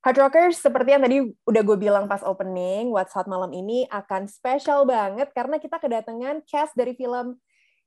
Hard 0.00 0.16
Rockers, 0.16 0.56
seperti 0.64 0.96
yang 0.96 1.04
tadi 1.04 1.20
udah 1.44 1.60
gue 1.60 1.76
bilang 1.76 2.08
pas 2.08 2.24
opening, 2.24 2.88
What's 2.88 3.12
Hot 3.12 3.28
malam 3.28 3.52
ini 3.52 3.84
akan 3.92 4.32
spesial 4.32 4.88
banget 4.88 5.28
karena 5.36 5.60
kita 5.60 5.76
kedatangan 5.76 6.40
cast 6.48 6.72
dari 6.72 6.96
film 6.96 7.36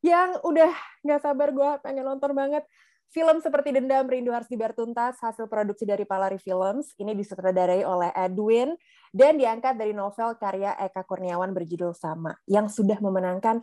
yang 0.06 0.38
udah 0.46 0.70
nggak 1.02 1.26
sabar 1.26 1.50
gue 1.50 1.70
pengen 1.82 2.06
nonton 2.06 2.38
banget. 2.38 2.62
Film 3.10 3.42
seperti 3.42 3.74
Dendam, 3.74 4.06
Rindu 4.06 4.30
Harus 4.30 4.46
Dibayar 4.46 4.78
Tuntas, 4.78 5.18
hasil 5.26 5.50
produksi 5.50 5.90
dari 5.90 6.06
Palari 6.06 6.38
Films. 6.38 6.94
Ini 7.02 7.18
disutradarai 7.18 7.82
oleh 7.82 8.14
Edwin 8.14 8.78
dan 9.10 9.38
diangkat 9.42 9.74
dari 9.74 9.94
novel 9.98 10.38
karya 10.38 10.78
Eka 10.86 11.06
Kurniawan 11.10 11.50
berjudul 11.50 11.98
Sama, 11.98 12.38
yang 12.46 12.70
sudah 12.70 13.02
memenangkan 13.02 13.62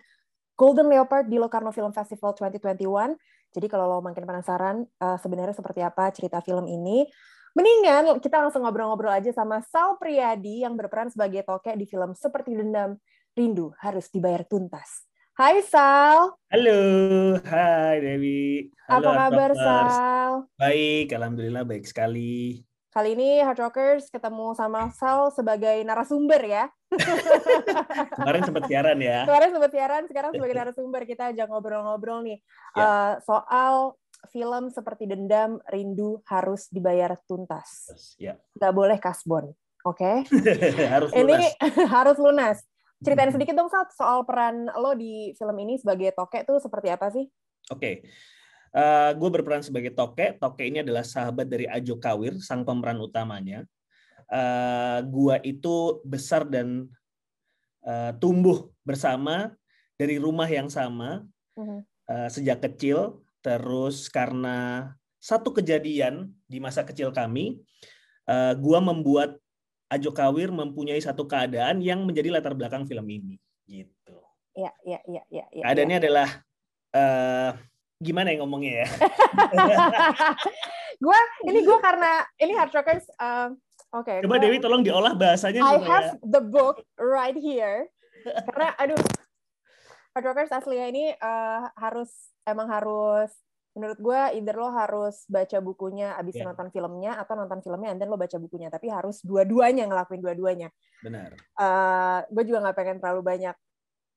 Golden 0.59 0.91
Leopard 0.91 1.31
di 1.31 1.39
Locarno 1.39 1.71
Film 1.71 1.95
Festival 1.95 2.35
2021. 2.35 3.15
Jadi 3.51 3.67
kalau 3.67 3.87
lo 3.91 3.99
makin 3.99 4.23
penasaran 4.23 4.87
uh, 5.03 5.19
sebenarnya 5.19 5.55
seperti 5.55 5.83
apa 5.83 6.11
cerita 6.15 6.39
film 6.39 6.71
ini, 6.71 7.07
Mendingan 7.51 8.23
kita 8.23 8.39
langsung 8.39 8.63
ngobrol-ngobrol 8.63 9.11
aja 9.11 9.35
sama 9.35 9.59
Sal 9.67 9.99
Priadi 9.99 10.63
yang 10.63 10.79
berperan 10.79 11.11
sebagai 11.11 11.43
tokek 11.43 11.75
di 11.75 11.83
film 11.83 12.15
Seperti 12.15 12.55
Dendam, 12.55 12.95
Rindu 13.35 13.75
Harus 13.83 14.07
Dibayar 14.07 14.47
Tuntas. 14.47 15.03
Hai 15.35 15.59
Sal. 15.67 16.39
Halo, 16.47 16.79
hai 17.43 17.99
Dewi. 17.99 18.71
Halo, 18.87 19.11
Apa 19.11 19.35
kabar 19.35 19.51
Sal? 19.59 20.33
Baik, 20.55 21.11
alhamdulillah 21.11 21.67
baik 21.67 21.91
sekali. 21.91 22.63
Kali 22.91 23.15
ini 23.15 23.39
Hard 23.39 23.63
Rockers 23.63 24.11
ketemu 24.11 24.51
sama 24.59 24.91
Sal 24.91 25.31
sebagai 25.31 25.79
narasumber 25.87 26.43
ya. 26.43 26.67
Kemarin 28.19 28.43
sempat 28.43 28.67
siaran 28.67 28.99
ya. 28.99 29.23
Kemarin 29.31 29.51
sempat 29.55 29.71
siaran, 29.71 30.03
sekarang 30.11 30.31
sebagai 30.35 30.57
narasumber 30.59 31.03
kita 31.07 31.31
ajak 31.31 31.47
ngobrol-ngobrol 31.47 32.27
nih 32.27 32.43
ya. 32.75 32.83
uh, 32.83 33.13
soal 33.23 33.95
film 34.35 34.75
seperti 34.75 35.07
Dendam, 35.07 35.63
Rindu 35.71 36.19
harus 36.27 36.67
dibayar 36.67 37.15
tuntas. 37.31 37.95
Ya. 38.19 38.35
Gak 38.59 38.75
boleh 38.75 38.99
kasbon. 38.99 39.55
Oke. 39.87 40.27
Okay? 40.27 40.83
harus 40.99 41.15
Ini 41.15 41.47
harus 41.95 42.19
lunas. 42.19 42.59
Ceritain 43.07 43.31
sedikit 43.31 43.55
dong 43.55 43.71
Sal 43.71 43.87
soal 43.95 44.27
peran 44.27 44.67
lo 44.67 44.99
di 44.99 45.31
film 45.39 45.55
ini 45.63 45.79
sebagai 45.79 46.11
Toke 46.11 46.43
tuh 46.43 46.59
seperti 46.59 46.91
apa 46.91 47.07
sih? 47.15 47.23
Oke. 47.71 47.79
Okay. 47.79 47.95
Uh, 48.71 49.11
gue 49.19 49.29
berperan 49.31 49.63
sebagai 49.63 49.91
Toke. 49.95 50.39
Toke 50.39 50.67
ini 50.67 50.83
adalah 50.83 51.03
sahabat 51.03 51.51
dari 51.51 51.67
Ajo 51.67 51.99
Kawir, 51.99 52.39
sang 52.39 52.63
pemeran 52.63 53.03
utamanya. 53.03 53.67
Uh, 54.31 55.03
gua 55.11 55.43
itu 55.43 55.99
besar 56.07 56.47
dan 56.47 56.87
uh, 57.83 58.15
tumbuh 58.23 58.71
bersama 58.87 59.51
dari 59.99 60.23
rumah 60.23 60.47
yang 60.47 60.71
sama 60.71 61.27
uh, 61.59 62.29
sejak 62.31 62.63
kecil 62.63 63.27
Terus 63.41 64.13
karena 64.13 64.89
satu 65.21 65.53
kejadian 65.53 66.33
di 66.45 66.61
masa 66.61 66.85
kecil 66.85 67.13
kami, 67.13 67.61
uh, 68.29 68.53
gua 68.57 68.81
membuat 68.81 69.37
Ajo 69.91 70.15
Kawir 70.15 70.55
mempunyai 70.55 71.01
satu 71.03 71.27
keadaan 71.27 71.83
yang 71.83 72.07
menjadi 72.07 72.31
latar 72.31 72.55
belakang 72.55 72.87
film 72.87 73.03
ini, 73.11 73.43
gitu. 73.67 74.23
Iya, 74.55 74.71
iya, 74.87 75.01
iya, 75.09 75.23
iya. 75.35 75.45
Ya, 75.51 75.63
Keadaannya 75.67 75.97
ya. 75.99 76.03
adalah 76.07 76.29
uh, 76.95 77.51
gimana 78.01 78.33
ya 78.33 78.37
ngomongnya 78.41 78.73
ya? 78.85 78.87
gua 81.05 81.21
ini 81.47 81.61
gua 81.63 81.79
karena 81.85 82.25
ini 82.41 82.53
hard 82.57 82.73
rockers. 82.73 83.07
Uh, 83.21 83.53
Oke. 83.93 84.09
Okay, 84.09 84.19
Coba 84.25 84.41
gua, 84.41 84.43
Dewi 84.43 84.57
tolong 84.59 84.83
diolah 84.83 85.13
bahasanya. 85.13 85.61
I 85.61 85.77
have 85.85 86.17
ya. 86.17 86.41
the 86.41 86.43
book 86.43 86.81
right 86.97 87.37
here. 87.37 87.87
karena 88.21 88.77
aduh 88.77 89.01
hard 90.13 90.27
rockers 90.27 90.53
aslinya 90.53 90.87
ini 90.93 91.05
uh, 91.17 91.73
harus 91.79 92.11
emang 92.45 92.69
harus 92.69 93.33
menurut 93.71 93.99
gue 94.03 94.21
either 94.35 94.57
lo 94.59 94.75
harus 94.75 95.23
baca 95.31 95.63
bukunya 95.63 96.19
abis 96.19 96.43
yeah. 96.43 96.51
nonton 96.51 96.75
filmnya 96.75 97.15
atau 97.23 97.39
nonton 97.39 97.63
filmnya 97.63 97.95
dan 97.95 98.11
lo 98.11 98.19
baca 98.19 98.35
bukunya 98.43 98.67
tapi 98.67 98.91
harus 98.91 99.23
dua-duanya 99.23 99.87
ngelakuin 99.87 100.19
dua-duanya 100.19 100.69
benar 101.07 101.39
uh, 101.55 102.27
gue 102.27 102.45
juga 102.51 102.67
nggak 102.67 102.77
pengen 102.77 102.99
terlalu 102.99 103.23
banyak 103.23 103.57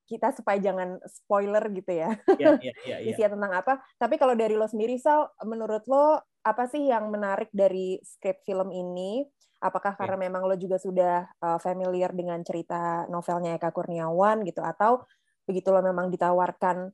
kita 0.03 0.35
supaya 0.35 0.59
jangan 0.59 0.99
spoiler 1.07 1.63
gitu 1.71 1.91
ya. 1.91 2.11
Yeah, 2.37 2.59
yeah, 2.59 2.75
yeah, 2.83 2.99
yeah. 3.01 3.09
isinya 3.09 3.39
tentang 3.39 3.53
apa. 3.55 3.73
Tapi 3.97 4.15
kalau 4.19 4.35
dari 4.35 4.53
lo 4.53 4.67
sendiri 4.67 4.99
Sal 4.99 5.31
menurut 5.47 5.83
lo 5.87 6.21
apa 6.43 6.67
sih 6.67 6.91
yang 6.91 7.07
menarik 7.09 7.49
dari 7.55 7.99
skrip 8.03 8.43
film 8.43 8.69
ini? 8.69 9.23
Apakah 9.63 9.95
karena 9.95 10.19
yeah. 10.19 10.25
memang 10.27 10.43
lo 10.43 10.55
juga 10.59 10.75
sudah 10.75 11.23
uh, 11.39 11.59
familiar 11.59 12.11
dengan 12.11 12.43
cerita 12.43 13.07
novelnya 13.07 13.55
Eka 13.55 13.71
Kurniawan 13.71 14.43
gitu? 14.43 14.59
Atau 14.59 15.07
begitu 15.47 15.71
lo 15.71 15.79
memang 15.79 16.11
ditawarkan 16.11 16.91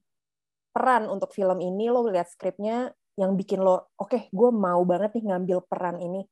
peran 0.69 1.09
untuk 1.09 1.33
film 1.33 1.57
ini 1.61 1.89
lo 1.89 2.05
lihat 2.05 2.29
skripnya 2.29 2.93
yang 3.17 3.35
bikin 3.35 3.59
lo 3.59 3.91
oke 3.99 4.09
okay, 4.09 4.21
gue 4.31 4.49
mau 4.53 4.79
banget 4.87 5.17
nih 5.19 5.33
ngambil 5.33 5.59
peran 5.67 5.99
ini 5.99 6.23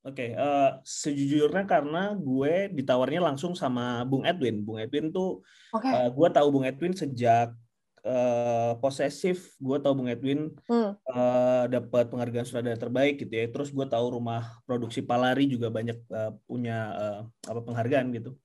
Oke, 0.00 0.32
okay, 0.32 0.38
uh, 0.38 0.40
eh, 0.40 0.70
sejujurnya 0.80 1.68
karena 1.68 2.16
gue 2.16 2.72
ditawarnya 2.72 3.20
langsung 3.20 3.52
sama 3.52 4.00
Bung 4.08 4.24
Edwin. 4.24 4.64
Bung 4.64 4.80
Edwin 4.80 5.12
tuh, 5.12 5.44
okay. 5.76 5.92
uh, 5.92 6.00
eh, 6.04 6.08
gue 6.08 6.28
tahu 6.32 6.48
Bung 6.48 6.64
Edwin 6.64 6.96
sejak 6.96 7.52
uh, 8.08 8.72
posesif. 8.80 9.52
Gue 9.60 9.76
tahu 9.76 10.00
Bung 10.00 10.08
Edwin 10.08 10.56
hmm. 10.72 10.90
uh, 11.04 11.64
dapat 11.68 12.08
penghargaan 12.08 12.48
sutradara 12.48 12.80
terbaik 12.80 13.20
gitu 13.20 13.32
ya. 13.32 13.46
Terus 13.52 13.68
gue 13.68 13.84
tahu 13.84 14.16
rumah 14.16 14.48
produksi 14.64 15.04
Palari 15.04 15.44
juga 15.44 15.68
banyak 15.68 16.00
uh, 16.08 16.32
punya 16.48 16.78
uh, 16.96 17.20
apa 17.44 17.60
penghargaan 17.60 18.08
gitu. 18.16 18.40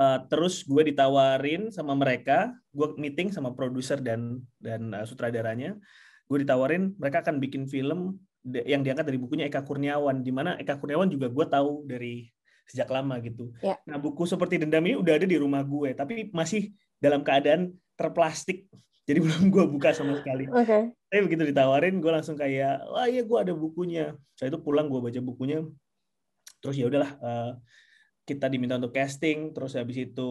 Uh, 0.00 0.16
terus 0.32 0.64
gue 0.64 0.80
ditawarin 0.88 1.68
sama 1.68 1.92
mereka, 1.92 2.56
gue 2.72 2.88
meeting 2.96 3.28
sama 3.36 3.52
produser 3.52 4.00
dan 4.00 4.40
dan 4.56 4.96
uh, 4.96 5.04
sutradaranya. 5.04 5.76
Gue 6.24 6.40
ditawarin 6.40 6.96
mereka 6.96 7.20
akan 7.20 7.36
bikin 7.36 7.68
film 7.68 8.16
yang 8.44 8.80
diangkat 8.80 9.04
dari 9.04 9.18
bukunya 9.20 9.44
Eka 9.48 9.62
Kurniawan, 9.64 10.24
di 10.24 10.32
mana 10.32 10.56
Eka 10.56 10.80
Kurniawan 10.80 11.12
juga 11.12 11.28
gue 11.28 11.46
tahu 11.46 11.84
dari 11.84 12.28
sejak 12.64 12.88
lama 12.88 13.18
gitu. 13.20 13.50
Yeah. 13.60 13.76
Nah 13.84 13.98
buku 13.98 14.24
seperti 14.24 14.62
Dendam 14.62 14.86
ini 14.86 14.96
udah 14.96 15.18
ada 15.18 15.26
di 15.26 15.36
rumah 15.36 15.60
gue, 15.66 15.92
tapi 15.92 16.30
masih 16.30 16.70
dalam 17.02 17.20
keadaan 17.20 17.74
terplastik, 17.98 18.70
jadi 19.08 19.18
belum 19.20 19.52
gue 19.52 19.64
buka 19.68 19.92
sama 19.92 20.16
sekali. 20.16 20.48
Okay. 20.48 20.94
Tapi 21.10 21.20
begitu 21.26 21.42
ditawarin, 21.50 21.98
gue 21.98 22.12
langsung 22.12 22.38
kayak, 22.38 22.86
wah 22.88 23.06
iya 23.10 23.26
gue 23.26 23.38
ada 23.38 23.52
bukunya. 23.52 24.14
Saya 24.38 24.54
itu 24.54 24.60
pulang 24.62 24.88
gue 24.88 25.00
baca 25.02 25.20
bukunya, 25.20 25.66
terus 26.64 26.76
ya 26.78 26.86
udahlah. 26.88 27.12
Uh, 27.20 27.52
kita 28.30 28.46
diminta 28.46 28.78
untuk 28.78 28.94
casting 28.94 29.50
terus 29.50 29.74
habis 29.74 30.06
itu 30.06 30.30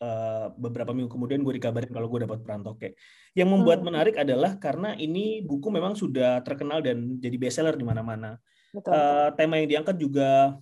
uh, 0.00 0.50
beberapa 0.56 0.90
minggu 0.90 1.12
kemudian 1.12 1.44
gue 1.44 1.60
dikabarin 1.60 1.92
kalau 1.92 2.08
gue 2.08 2.24
dapat 2.24 2.40
peran 2.42 2.64
toke 2.64 2.98
yang 3.36 3.48
membuat 3.52 3.80
hmm. 3.80 3.86
menarik 3.92 4.14
adalah 4.18 4.56
karena 4.56 4.96
ini 4.96 5.44
buku 5.44 5.68
memang 5.70 5.94
sudah 5.94 6.40
terkenal 6.42 6.80
dan 6.82 7.20
jadi 7.20 7.36
bestseller 7.36 7.76
di 7.76 7.86
mana-mana 7.86 8.40
uh, 8.74 9.28
tema 9.36 9.60
yang 9.60 9.68
diangkat 9.68 9.96
juga 10.00 10.56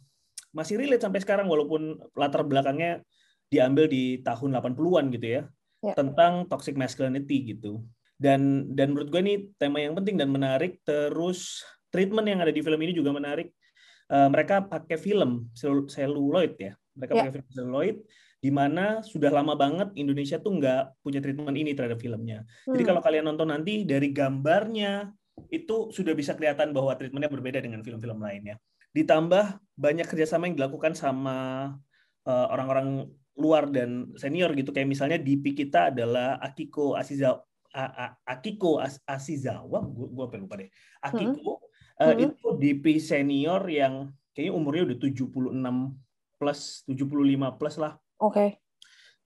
masih 0.52 0.80
relate 0.80 1.04
sampai 1.04 1.20
sekarang 1.22 1.46
walaupun 1.46 1.96
latar 2.18 2.42
belakangnya 2.42 3.04
diambil 3.48 3.88
di 3.88 4.20
tahun 4.20 4.60
80-an 4.60 5.04
gitu 5.16 5.26
ya, 5.40 5.42
ya. 5.80 5.94
tentang 5.96 6.44
toxic 6.50 6.76
masculinity 6.76 7.56
gitu 7.56 7.80
dan 8.18 8.66
dan 8.74 8.92
menurut 8.92 9.08
gue 9.08 9.20
ini 9.22 9.34
tema 9.56 9.78
yang 9.78 9.94
penting 9.94 10.18
dan 10.18 10.28
menarik 10.28 10.82
terus 10.82 11.62
treatment 11.88 12.26
yang 12.28 12.42
ada 12.42 12.52
di 12.52 12.60
film 12.60 12.80
ini 12.82 12.92
juga 12.92 13.14
menarik 13.14 13.54
uh, 14.12 14.28
mereka 14.28 14.64
pakai 14.64 14.98
film 14.98 15.48
seluloid 15.54 16.58
ya. 16.58 16.72
Mereka 16.98 17.12
yeah. 17.14 17.20
pakai 17.24 17.32
film 17.38 17.48
seluloid 17.54 17.96
di 18.38 18.50
mana 18.54 19.02
sudah 19.02 19.34
lama 19.34 19.58
banget 19.58 19.90
Indonesia 19.98 20.38
tuh 20.38 20.58
nggak 20.62 21.02
punya 21.02 21.18
treatment 21.18 21.58
ini 21.58 21.74
terhadap 21.74 21.98
filmnya. 21.98 22.46
Hmm. 22.66 22.74
Jadi 22.74 22.82
kalau 22.86 23.00
kalian 23.02 23.26
nonton 23.26 23.50
nanti 23.50 23.82
dari 23.82 24.14
gambarnya 24.14 25.10
itu 25.50 25.90
sudah 25.94 26.14
bisa 26.14 26.34
kelihatan 26.34 26.74
bahwa 26.74 26.94
treatmentnya 26.94 27.30
berbeda 27.30 27.58
dengan 27.62 27.82
film-film 27.82 28.18
lainnya. 28.22 28.58
Ditambah 28.94 29.58
banyak 29.78 30.06
kerjasama 30.06 30.50
yang 30.50 30.58
dilakukan 30.58 30.94
sama 30.94 31.70
uh, 32.26 32.46
orang-orang 32.50 33.10
luar 33.38 33.70
dan 33.70 34.10
senior 34.18 34.50
gitu 34.58 34.74
kayak 34.74 34.90
misalnya 34.90 35.18
DP 35.18 35.54
kita 35.54 35.94
adalah 35.94 36.42
Akiko 36.42 36.98
Asizawa 36.98 37.38
Akiko 38.26 38.82
Asizawa 39.06 39.78
gue 39.86 40.06
gue 40.10 40.26
lupa 40.42 40.58
deh 40.58 40.66
Akiko 40.98 41.68
Uh, 41.98 42.14
hmm. 42.14 42.24
Itu 42.30 42.46
DP 42.54 43.02
senior 43.02 43.66
yang 43.66 44.14
kayaknya 44.30 44.54
umurnya 44.54 44.82
udah 44.94 44.98
76 45.02 46.38
plus, 46.38 46.60
75 46.86 47.58
plus 47.58 47.76
lah. 47.82 47.98
Oke. 48.18 48.34
Okay. 48.34 48.48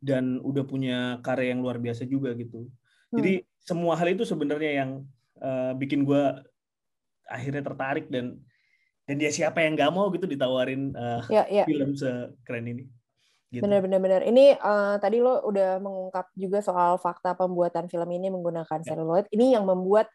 Dan 0.03 0.43
udah 0.43 0.65
punya 0.67 1.19
karya 1.23 1.55
yang 1.55 1.61
luar 1.63 1.79
biasa 1.79 2.05
juga 2.05 2.35
gitu. 2.35 2.69
Hmm. 3.13 3.17
Jadi 3.21 3.45
semua 3.63 3.95
hal 3.95 4.13
itu 4.13 4.27
sebenarnya 4.27 4.83
yang 4.85 4.91
uh, 5.39 5.73
bikin 5.79 6.03
gue 6.03 6.23
akhirnya 7.31 7.63
tertarik 7.63 8.11
dan 8.11 8.43
dan 9.07 9.17
dia 9.19 9.31
siapa 9.35 9.63
yang 9.63 9.75
nggak 9.75 9.93
mau 9.93 10.11
gitu 10.15 10.31
ditawarin 10.31 10.95
uh, 10.95 11.23
ya, 11.27 11.47
ya. 11.51 11.65
film 11.67 11.95
sekeren 11.95 12.65
ini. 12.67 12.85
Gitu. 13.53 13.61
Bener 13.61 13.85
bener 13.85 14.01
bener. 14.01 14.21
Ini 14.25 14.57
uh, 14.57 14.97
tadi 14.97 15.21
lo 15.21 15.45
udah 15.45 15.77
mengungkap 15.77 16.33
juga 16.33 16.65
soal 16.65 16.97
fakta 16.97 17.37
pembuatan 17.37 17.85
film 17.91 18.09
ini 18.09 18.33
menggunakan 18.33 18.81
ya. 18.81 18.87
seluloid. 18.95 19.29
Ini 19.29 19.61
yang 19.61 19.69
membuat 19.69 20.09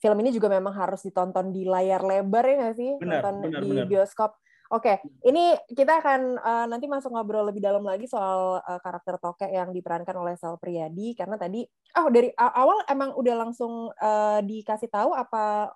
film 0.00 0.16
ini 0.24 0.32
juga 0.32 0.48
memang 0.48 0.72
harus 0.72 1.04
ditonton 1.04 1.52
di 1.52 1.68
layar 1.68 2.00
lebar 2.00 2.44
ya 2.48 2.54
nggak 2.64 2.76
sih? 2.80 2.90
Benar, 2.96 3.20
Nonton 3.20 3.34
benar, 3.44 3.60
di 3.60 3.70
benar. 3.76 3.86
bioskop. 3.86 4.30
Oke, 4.70 5.02
okay. 5.02 5.26
ini 5.26 5.58
kita 5.74 5.98
akan 5.98 6.38
uh, 6.38 6.66
nanti 6.70 6.86
masuk 6.86 7.10
ngobrol 7.10 7.42
lebih 7.42 7.58
dalam 7.58 7.82
lagi 7.82 8.06
soal 8.06 8.62
uh, 8.62 8.78
karakter 8.78 9.18
Toke 9.18 9.50
yang 9.50 9.74
diperankan 9.74 10.14
oleh 10.14 10.38
Sal 10.38 10.62
Priadi 10.62 11.18
karena 11.18 11.34
tadi 11.34 11.66
oh 11.98 12.06
dari 12.06 12.30
awal 12.38 12.86
emang 12.86 13.10
udah 13.18 13.34
langsung 13.34 13.90
uh, 13.90 14.38
dikasih 14.38 14.86
tahu 14.86 15.10
apa 15.10 15.74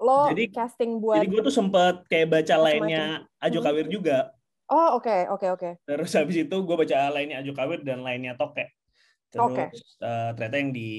lo 0.00 0.32
Jadi- 0.32 0.48
casting 0.48 0.96
buat 0.96 1.20
Jadi 1.20 1.28
gue 1.28 1.40
tuh 1.44 1.52
sempet 1.52 2.08
kayak 2.08 2.40
baca 2.40 2.56
lainnya 2.56 3.28
Ajo 3.36 3.60
Hmm. 3.60 3.66
Kawir 3.68 3.86
juga. 3.92 4.32
Oh, 4.70 4.96
oke, 4.96 5.28
oke, 5.36 5.46
oke. 5.60 5.70
Terus 5.84 6.10
habis 6.16 6.36
itu 6.40 6.56
gue 6.56 6.76
baca 6.80 6.96
lainnya 7.12 7.44
Ajo 7.44 7.52
Kawir 7.52 7.84
dan 7.84 8.00
lainnya 8.00 8.32
Toke. 8.32 8.64
Terus 9.28 9.44
Oke. 9.44 9.64
eh, 10.02 10.30
ternyata 10.34 10.56
yang 10.58 10.70
di 10.72 10.90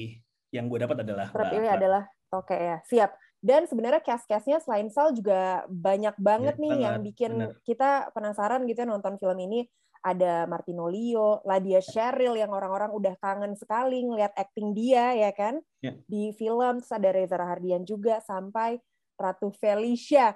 yang 0.52 0.64
gue 0.68 0.78
dapat 0.80 1.04
adalah 1.04 1.28
Terpilih 1.32 1.70
adalah 1.72 2.02
Toke 2.30 2.56
ya. 2.56 2.78
Siap. 2.84 3.10
Dan 3.42 3.66
sebenarnya 3.66 3.98
cast-castnya 4.00 4.62
selain 4.62 4.86
Sal 4.86 5.10
juga 5.10 5.66
banyak 5.66 6.14
banget 6.14 6.54
Banyak 6.54 6.62
nih 6.62 6.74
yang 6.78 6.94
banget, 6.96 7.06
bikin 7.10 7.32
bener. 7.34 7.50
kita 7.62 7.90
penasaran 8.10 8.62
gitu 8.64 8.78
ya 8.78 8.88
nonton 8.88 9.18
film 9.18 9.34
ini. 9.36 9.66
Ada 9.98 10.46
Martino 10.46 10.86
Leo, 10.86 11.42
Ladia 11.42 11.78
Sheryl 11.78 12.34
yang 12.34 12.50
orang-orang 12.50 12.90
udah 12.90 13.14
kangen 13.18 13.54
sekali 13.54 14.02
ngeliat 14.02 14.30
acting 14.32 14.70
dia 14.72 15.10
ya 15.12 15.30
kan 15.30 15.58
Ya. 15.78 15.94
di 16.04 16.30
film. 16.32 16.78
Terus 16.78 16.90
ada 16.92 17.10
Reza 17.10 17.34
Rahardian 17.34 17.82
juga 17.82 18.18
sampai 18.18 18.78
Ratu 19.14 19.50
Felicia. 19.52 20.34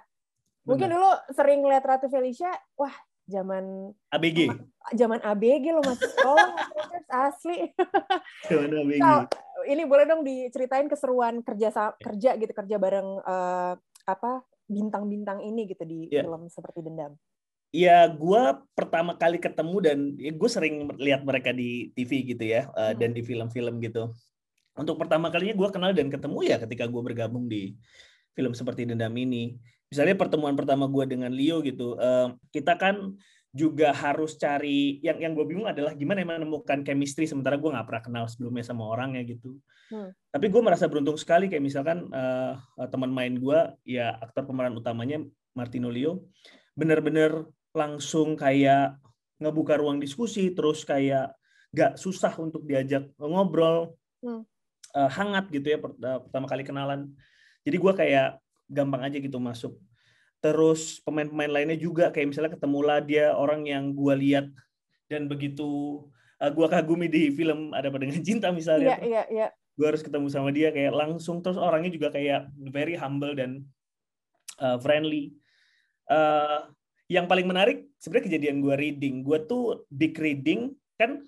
Mungkin 0.63 0.87
Bener. 0.89 0.99
dulu 0.99 1.11
sering 1.31 1.63
lihat 1.63 1.83
Ratu 1.83 2.07
Felicia, 2.07 2.51
wah 2.75 2.95
zaman 3.25 3.91
ABG. 4.09 4.51
zaman 4.93 5.19
ABG 5.21 5.65
lo 5.69 5.79
masih 5.81 6.11
sekolah 6.11 6.51
asli. 7.27 7.71
Zaman 8.45 8.71
ABG. 8.73 8.99
Sal, 8.99 9.21
ini 9.67 9.83
boleh 9.85 10.07
dong 10.07 10.23
diceritain 10.23 10.87
keseruan 10.87 11.43
kerja 11.43 11.69
sa- 11.69 11.97
kerja 11.99 12.35
gitu 12.35 12.53
kerja 12.55 12.77
bareng 12.79 13.09
eh, 13.21 13.73
apa 14.07 14.33
bintang-bintang 14.67 15.43
ini 15.43 15.67
gitu 15.67 15.83
di 15.83 16.11
Iya. 16.11 16.27
film 16.27 16.47
seperti 16.47 16.83
Dendam. 16.83 17.15
Ya, 17.75 18.07
gue 18.09 18.43
pertama 18.73 19.19
kali 19.19 19.37
ketemu 19.37 19.77
dan 19.83 19.99
ya, 20.17 20.33
gue 20.33 20.51
sering 20.51 20.89
lihat 20.97 21.27
mereka 21.27 21.51
di 21.51 21.91
TV 21.93 22.25
gitu 22.25 22.45
ya, 22.47 22.71
eh, 22.73 22.95
Hmm. 22.95 22.99
dan 22.99 23.11
di 23.13 23.23
film-film 23.23 23.83
gitu. 23.83 24.15
Untuk 24.77 24.97
pertama 24.97 25.29
kalinya 25.29 25.57
gue 25.57 25.69
kenal 25.71 25.93
dan 25.93 26.09
ketemu 26.09 26.39
ya 26.45 26.57
ketika 26.63 26.85
gue 26.87 27.03
bergabung 27.03 27.47
di 27.47 27.75
film 28.33 28.53
seperti 28.53 28.85
Dendam 28.85 29.13
ini. 29.17 29.57
Misalnya 29.87 30.19
pertemuan 30.19 30.55
pertama 30.55 30.87
gue 30.87 31.05
dengan 31.07 31.31
Leo 31.31 31.63
gitu, 31.63 31.95
eh, 31.97 32.29
kita 32.51 32.75
kan 32.77 33.15
juga 33.57 33.97
harus 33.97 34.37
cari 34.37 35.01
yang 35.01 35.17
yang 35.17 35.33
gue 35.33 35.49
bingung 35.49 35.65
adalah 35.65 35.97
gimana 35.97 36.21
menemukan 36.21 36.85
chemistry 36.85 37.25
sementara 37.25 37.57
gue 37.57 37.73
nggak 37.73 37.89
pernah 37.89 38.03
kenal 38.05 38.25
sebelumnya 38.29 38.63
sama 38.69 38.85
orangnya 38.85 39.25
gitu. 39.25 39.57
Hmm. 39.89 40.13
Tapi 40.29 40.47
gue 40.53 40.61
merasa 40.61 40.85
beruntung 40.85 41.17
sekali 41.17 41.49
kayak 41.49 41.65
misalkan 41.65 42.13
eh, 42.13 42.53
teman 42.93 43.09
main 43.09 43.33
gue 43.33 43.59
ya 43.89 44.13
aktor 44.21 44.45
pemeran 44.45 44.77
utamanya 44.77 45.25
Martino 45.57 45.89
Leo 45.89 46.29
bener-bener 46.77 47.49
langsung 47.73 48.37
kayak 48.37 49.01
ngebuka 49.41 49.81
ruang 49.81 49.97
diskusi 49.97 50.53
terus 50.53 50.85
kayak 50.85 51.33
gak 51.73 51.97
susah 51.97 52.33
untuk 52.37 52.69
diajak 52.69 53.09
ngobrol 53.17 53.97
Hmm. 54.25 54.43
eh, 54.97 55.11
hangat 55.13 55.53
gitu 55.53 55.77
ya 55.77 55.79
per- 55.79 55.95
pertama 56.01 56.49
kali 56.49 56.65
kenalan 56.65 57.13
jadi 57.63 57.77
gua 57.77 57.93
kayak 57.93 58.41
gampang 58.67 59.05
aja 59.05 59.21
gitu 59.21 59.37
masuk 59.37 59.77
terus 60.41 61.01
pemain-pemain 61.03 61.51
lainnya 61.51 61.79
juga 61.81 62.13
kayak 62.13 62.33
misalnya 62.33 62.53
ketemulah 62.55 62.99
dia 63.03 63.33
orang 63.35 63.67
yang 63.67 63.97
gua 63.97 64.15
lihat 64.15 64.53
dan 65.09 65.27
begitu 65.27 66.03
eh, 66.39 66.53
gua 66.53 66.69
kagumi 66.71 67.09
di 67.11 67.33
film 67.33 67.73
ada 67.73 67.89
apa 67.89 67.99
dengan 67.99 68.21
cinta 68.27 68.53
misalnya 68.53 69.01
iya 69.03 69.25
iya. 69.33 69.49
gue 69.77 69.87
harus 69.87 70.01
ketemu 70.01 70.33
sama 70.33 70.49
dia 70.57 70.73
kayak 70.73 70.97
langsung 70.97 71.45
terus 71.45 71.61
orangnya 71.61 71.93
juga 71.93 72.09
kayak 72.09 72.49
very 72.73 72.97
humble 72.97 73.37
dan 73.37 73.61
uh, 74.61 74.79
friendly. 74.81 75.33
Uh, 76.07 76.71
yang 77.07 77.31
paling 77.31 77.47
menarik 77.47 77.87
sebenarnya 78.03 78.27
kejadian 78.35 78.59
gue 78.63 78.75
reading. 78.75 79.23
Gue 79.23 79.47
tuh 79.47 79.87
big 79.91 80.17
reading 80.19 80.75
kan 80.99 81.23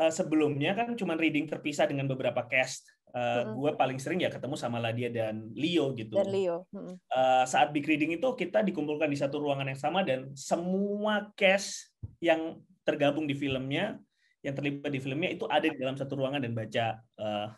uh, 0.00 0.12
sebelumnya 0.12 0.72
kan 0.72 0.96
cuma 0.96 1.16
reading 1.16 1.44
terpisah 1.48 1.88
dengan 1.88 2.08
beberapa 2.08 2.40
cast. 2.48 2.88
Uh. 3.10 3.58
Gue 3.58 3.74
paling 3.74 3.98
sering 3.98 4.22
ya 4.22 4.30
ketemu 4.30 4.54
sama 4.54 4.78
Ladia 4.78 5.10
dan 5.10 5.50
Leo 5.54 5.90
gitu. 5.98 6.14
Dan 6.14 6.30
Leo. 6.30 6.66
Uh, 6.70 7.44
saat 7.44 7.74
big 7.74 7.86
reading 7.86 8.14
itu 8.14 8.28
kita 8.38 8.62
dikumpulkan 8.62 9.10
di 9.10 9.18
satu 9.18 9.42
ruangan 9.42 9.66
yang 9.66 9.80
sama 9.80 10.06
dan 10.06 10.30
semua 10.38 11.30
cast 11.34 11.90
yang 12.22 12.62
tergabung 12.86 13.26
di 13.26 13.34
filmnya, 13.34 13.98
yang 14.40 14.54
terlibat 14.56 14.90
di 14.90 15.00
filmnya 15.02 15.30
itu 15.34 15.44
ada 15.50 15.66
di 15.68 15.76
dalam 15.76 15.98
satu 15.98 16.16
ruangan 16.16 16.40
dan 16.40 16.54
baca 16.56 17.02
uh, 17.20 17.48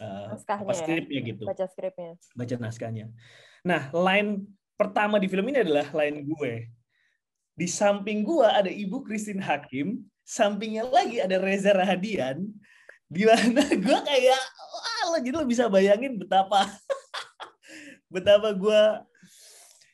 uh, 0.00 0.26
apa 0.36 0.72
ya? 0.72 0.78
skripnya 0.78 1.20
gitu, 1.26 1.44
Baca 1.44 1.66
skripnya. 1.66 2.14
baca 2.36 2.54
naskahnya. 2.56 3.06
Nah, 3.66 3.92
line 3.92 4.46
pertama 4.78 5.20
di 5.20 5.28
film 5.28 5.48
ini 5.52 5.60
adalah 5.60 5.90
line 5.92 6.24
gue. 6.24 6.54
Di 7.52 7.68
samping 7.68 8.24
gue 8.24 8.46
ada 8.46 8.72
Ibu 8.72 9.04
Christine 9.04 9.44
Hakim, 9.44 10.00
sampingnya 10.24 10.88
lagi 10.88 11.20
ada 11.20 11.36
Reza 11.36 11.76
Rahadian, 11.76 12.48
di 13.10 13.28
mana 13.28 13.60
gue 13.68 13.98
kayak, 14.06 14.42
lo 15.10 15.18
jadi 15.18 15.34
lo 15.34 15.44
bisa 15.44 15.66
bayangin 15.66 16.16
betapa 16.16 16.64
betapa 18.14 18.50
gue 18.52 18.82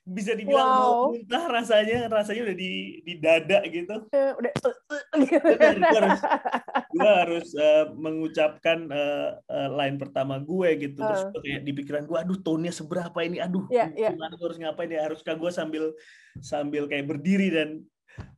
bisa 0.07 0.33
dibilang 0.33 0.63
Wow. 0.63 0.79
mau 0.79 0.95
muntah 1.11 1.45
rasanya, 1.51 2.07
rasanya 2.07 2.47
udah 2.47 2.55
di 2.55 2.71
di 3.03 3.19
dada 3.19 3.59
gitu. 3.67 4.07
Udah 4.07 4.53
gue 4.55 5.91
harus 5.91 6.21
gue 6.89 7.11
harus 7.19 7.49
eh, 7.53 7.85
mengucapkan 7.91 8.87
eh, 8.87 9.31
eh, 9.43 9.69
line 9.69 9.99
pertama 9.99 10.39
gue 10.39 10.69
gitu 10.81 10.97
terus 10.97 11.27
Uh. 11.27 11.31
gua 11.33 11.41
kayak 11.43 11.61
di 11.61 11.73
pikiran 11.75 12.05
gue 12.05 12.19
aduh 12.19 12.39
tone-nya 12.39 12.71
seberapa 12.71 13.19
ini 13.21 13.39
aduh 13.39 13.67
Iya, 13.67 13.91
iya. 13.93 14.09
gimana 14.13 14.33
gue 14.33 14.47
harus 14.47 14.57
ngapain 14.57 14.89
ya 14.89 15.03
haruskah 15.03 15.35
gue 15.35 15.51
sambil 15.51 15.85
sambil 16.39 16.87
kayak 16.87 17.05
berdiri 17.05 17.51
dan 17.51 17.69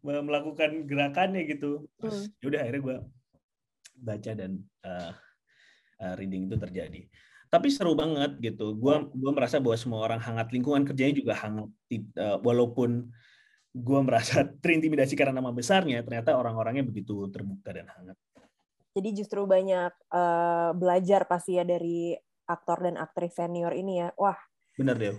me- 0.00 0.24
melakukan 0.24 0.84
gerakannya 0.84 1.44
gitu 1.46 1.84
terus 1.96 2.26
Hmm. 2.26 2.40
yaudah 2.40 2.60
akhirnya 2.62 2.80
gue 2.80 2.96
baca 3.94 4.30
dan 4.32 4.50
eh, 4.82 5.10
eh, 5.98 6.14
reading 6.16 6.48
itu 6.48 6.56
terjadi 6.56 7.02
tapi 7.48 7.72
seru 7.72 7.96
banget 7.96 8.36
gitu 8.44 8.76
gue 8.76 8.94
gua 9.08 9.32
merasa 9.32 9.56
bahwa 9.56 9.76
semua 9.80 10.04
orang 10.04 10.20
hangat 10.20 10.52
lingkungan 10.52 10.84
kerjanya 10.84 11.14
juga 11.16 11.32
hangat 11.36 11.68
eh, 11.92 12.38
walaupun 12.44 13.08
gue 13.72 14.00
merasa 14.04 14.42
terintimidasi 14.62 15.14
karena 15.16 15.40
nama 15.40 15.52
besarnya 15.52 16.00
ternyata 16.04 16.36
orang-orangnya 16.36 16.84
begitu 16.84 17.28
terbuka 17.32 17.72
dan 17.72 17.88
hangat 17.88 18.16
Jadi 18.96 19.14
justru 19.14 19.46
banyak 19.46 19.94
eh, 19.94 20.70
belajar 20.74 21.28
pasti 21.30 21.54
ya 21.54 21.62
dari 21.62 22.18
aktor 22.48 22.82
dan 22.82 22.96
aktris 22.98 23.36
senior 23.36 23.70
ini 23.76 24.02
ya. 24.02 24.08
Wah, 24.18 24.34
bener 24.74 24.96
deh 24.98 25.14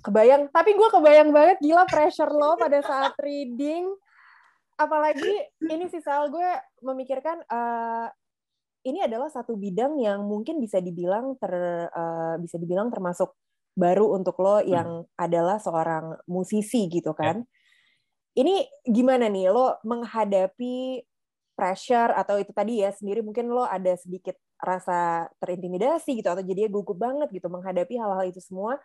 kebayang. 0.00 0.48
Tapi 0.48 0.70
gue 0.74 0.88
kebayang 0.88 1.30
banget 1.30 1.58
gila 1.60 1.84
pressure 1.86 2.32
lo 2.32 2.56
pada 2.56 2.80
saat 2.80 3.14
reading. 3.20 3.92
Apalagi 4.80 5.28
ini 5.68 5.92
sih 5.92 6.00
Sal, 6.00 6.32
gue 6.32 6.50
memikirkan 6.80 7.44
eh, 7.44 8.06
ini 8.84 9.04
adalah 9.04 9.28
satu 9.28 9.56
bidang 9.56 10.00
yang 10.00 10.24
mungkin 10.24 10.56
bisa 10.56 10.80
dibilang 10.80 11.36
ter 11.36 11.52
eh, 11.88 12.34
bisa 12.40 12.56
dibilang 12.56 12.88
termasuk 12.88 13.36
baru 13.76 14.12
untuk 14.16 14.36
lo 14.42 14.60
yang 14.60 15.06
adalah 15.14 15.60
seorang 15.60 16.18
musisi 16.26 16.90
gitu 16.90 17.14
kan. 17.14 17.44
Ini 18.34 18.66
gimana 18.86 19.26
nih? 19.28 19.50
Lo 19.52 19.78
menghadapi 19.84 21.02
pressure 21.54 22.16
atau 22.16 22.40
itu 22.40 22.52
tadi 22.56 22.80
ya 22.80 22.90
sendiri 22.94 23.20
mungkin 23.20 23.52
lo 23.52 23.68
ada 23.68 23.92
sedikit 24.00 24.36
rasa 24.60 25.28
terintimidasi 25.40 26.16
gitu 26.20 26.28
atau 26.32 26.40
jadinya 26.40 26.70
gugup 26.72 26.96
banget 26.96 27.28
gitu 27.32 27.48
menghadapi 27.52 27.94
hal-hal 28.00 28.26
itu 28.28 28.40
semua. 28.40 28.80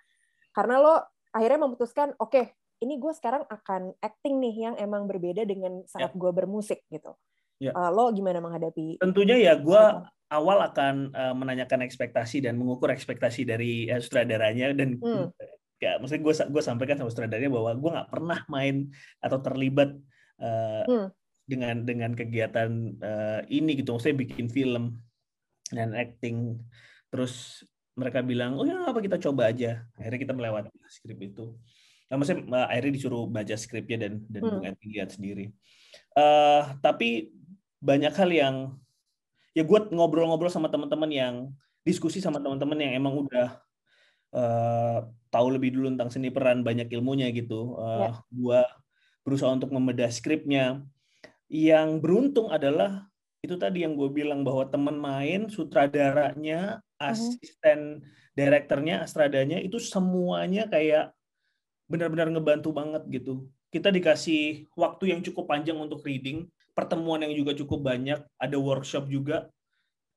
Karena 0.51 0.79
lo 0.79 0.96
akhirnya 1.31 1.60
memutuskan 1.67 2.15
oke 2.19 2.55
ini 2.84 3.00
gue 3.00 3.13
sekarang 3.15 3.48
akan 3.48 3.96
acting 4.03 4.39
nih 4.43 4.55
yang 4.69 4.75
emang 4.75 5.08
berbeda 5.08 5.48
dengan 5.48 5.84
saat 5.88 6.12
gue 6.12 6.31
bermusik 6.36 6.84
gitu 6.91 7.15
Ya. 7.55 7.71
Eh, 7.71 7.89
lo 7.95 8.12
gimana 8.12 8.43
menghadapi 8.43 9.00
tentunya 9.00 9.39
ya 9.39 9.55
gue 9.55 9.83
awal 10.27 10.57
akan 10.67 11.15
eh, 11.15 11.33
menanyakan 11.35 11.88
ekspektasi 11.88 12.43
dan 12.43 12.59
mengukur 12.59 12.91
ekspektasi 12.91 13.47
dari 13.47 13.88
eh, 13.88 14.01
sutradaranya 14.03 14.75
dan 14.75 15.00
Hmm. 15.00 15.31
ya 15.79 15.95
maksudnya 16.00 16.24
gue 16.24 16.33
gue 16.51 16.63
sampaikan 16.63 17.00
sama 17.00 17.12
sutradaranya 17.12 17.51
bahwa 17.51 17.71
gue 17.79 17.89
nggak 17.95 18.09
pernah 18.12 18.39
main 18.51 18.91
atau 19.24 19.39
terlibat 19.39 19.95
eh, 20.43 20.83
Hmm. 20.83 21.07
dengan 21.47 21.75
dengan 21.88 22.12
kegiatan 22.12 22.71
eh, 23.00 23.41
ini 23.47 23.79
gitu 23.79 23.95
maksudnya 23.95 24.19
bikin 24.19 24.51
film 24.51 25.00
dan 25.71 25.95
acting 25.95 26.59
terus 27.07 27.63
mereka 27.95 28.19
bilang 28.19 28.59
oh 28.59 28.67
ya 28.67 28.83
apa 28.83 29.00
kita 29.00 29.15
coba 29.15 29.47
aja 29.55 29.88
akhirnya 29.95 30.19
kita 30.19 30.33
melewati 30.35 30.67
skrip 30.91 31.15
itu 31.24 31.55
nah, 32.12 32.19
maksudnya 32.19 32.67
akhirnya 32.67 32.91
disuruh 33.00 33.24
baca 33.31 33.55
skripnya 33.55 33.97
dan 34.03 34.13
dan 34.27 34.41
Hmm. 34.43 34.75
Lihat 34.83 35.15
sendiri 35.15 35.55
Eh, 36.15 36.63
tapi 36.83 37.31
banyak 37.79 38.13
hal 38.15 38.29
yang 38.32 38.55
ya 39.55 39.63
gue 39.63 39.79
ngobrol-ngobrol 39.91 40.51
sama 40.51 40.67
teman-teman 40.67 41.12
yang 41.12 41.36
diskusi 41.88 42.20
sama 42.20 42.44
teman-teman 42.44 42.75
yang 42.82 42.94
emang 42.98 43.15
udah 43.24 43.62
eh, 44.36 45.00
tahu 45.32 45.48
lebih 45.55 45.75
dulu 45.79 45.88
tentang 45.96 46.12
seni 46.12 46.27
peran 46.27 46.60
banyak 46.65 46.91
ilmunya 46.91 47.32
gitu. 47.32 47.79
Eh, 47.79 48.00
Ya. 48.03 48.12
gue 48.32 48.62
berusaha 49.24 49.51
untuk 49.53 49.72
membedah 49.72 50.12
skripnya. 50.12 50.84
Yang 51.48 51.89
beruntung 52.03 52.50
adalah 52.51 53.08
itu 53.46 53.55
tadi 53.55 53.86
yang 53.86 53.94
gue 53.94 54.10
bilang 54.10 54.41
bahwa 54.41 54.65
teman 54.67 54.98
main 54.98 55.46
sutradaranya 55.48 56.82
asisten 56.98 58.01
direkturnya 58.34 59.05
astradanya 59.05 59.62
itu 59.62 59.77
semuanya 59.77 60.65
kayak 60.65 61.13
benar-benar 61.86 62.34
ngebantu 62.34 62.74
banget 62.74 63.03
gitu. 63.13 63.48
Kita 63.70 63.94
dikasih 63.94 64.67
waktu 64.74 65.13
yang 65.13 65.22
cukup 65.22 65.46
panjang 65.48 65.77
untuk 65.77 66.01
reading 66.01 66.50
pertemuan 66.75 67.24
yang 67.24 67.34
juga 67.34 67.55
cukup 67.55 67.88
banyak 67.88 68.20
ada 68.36 68.58
workshop 68.60 69.08
juga 69.08 69.48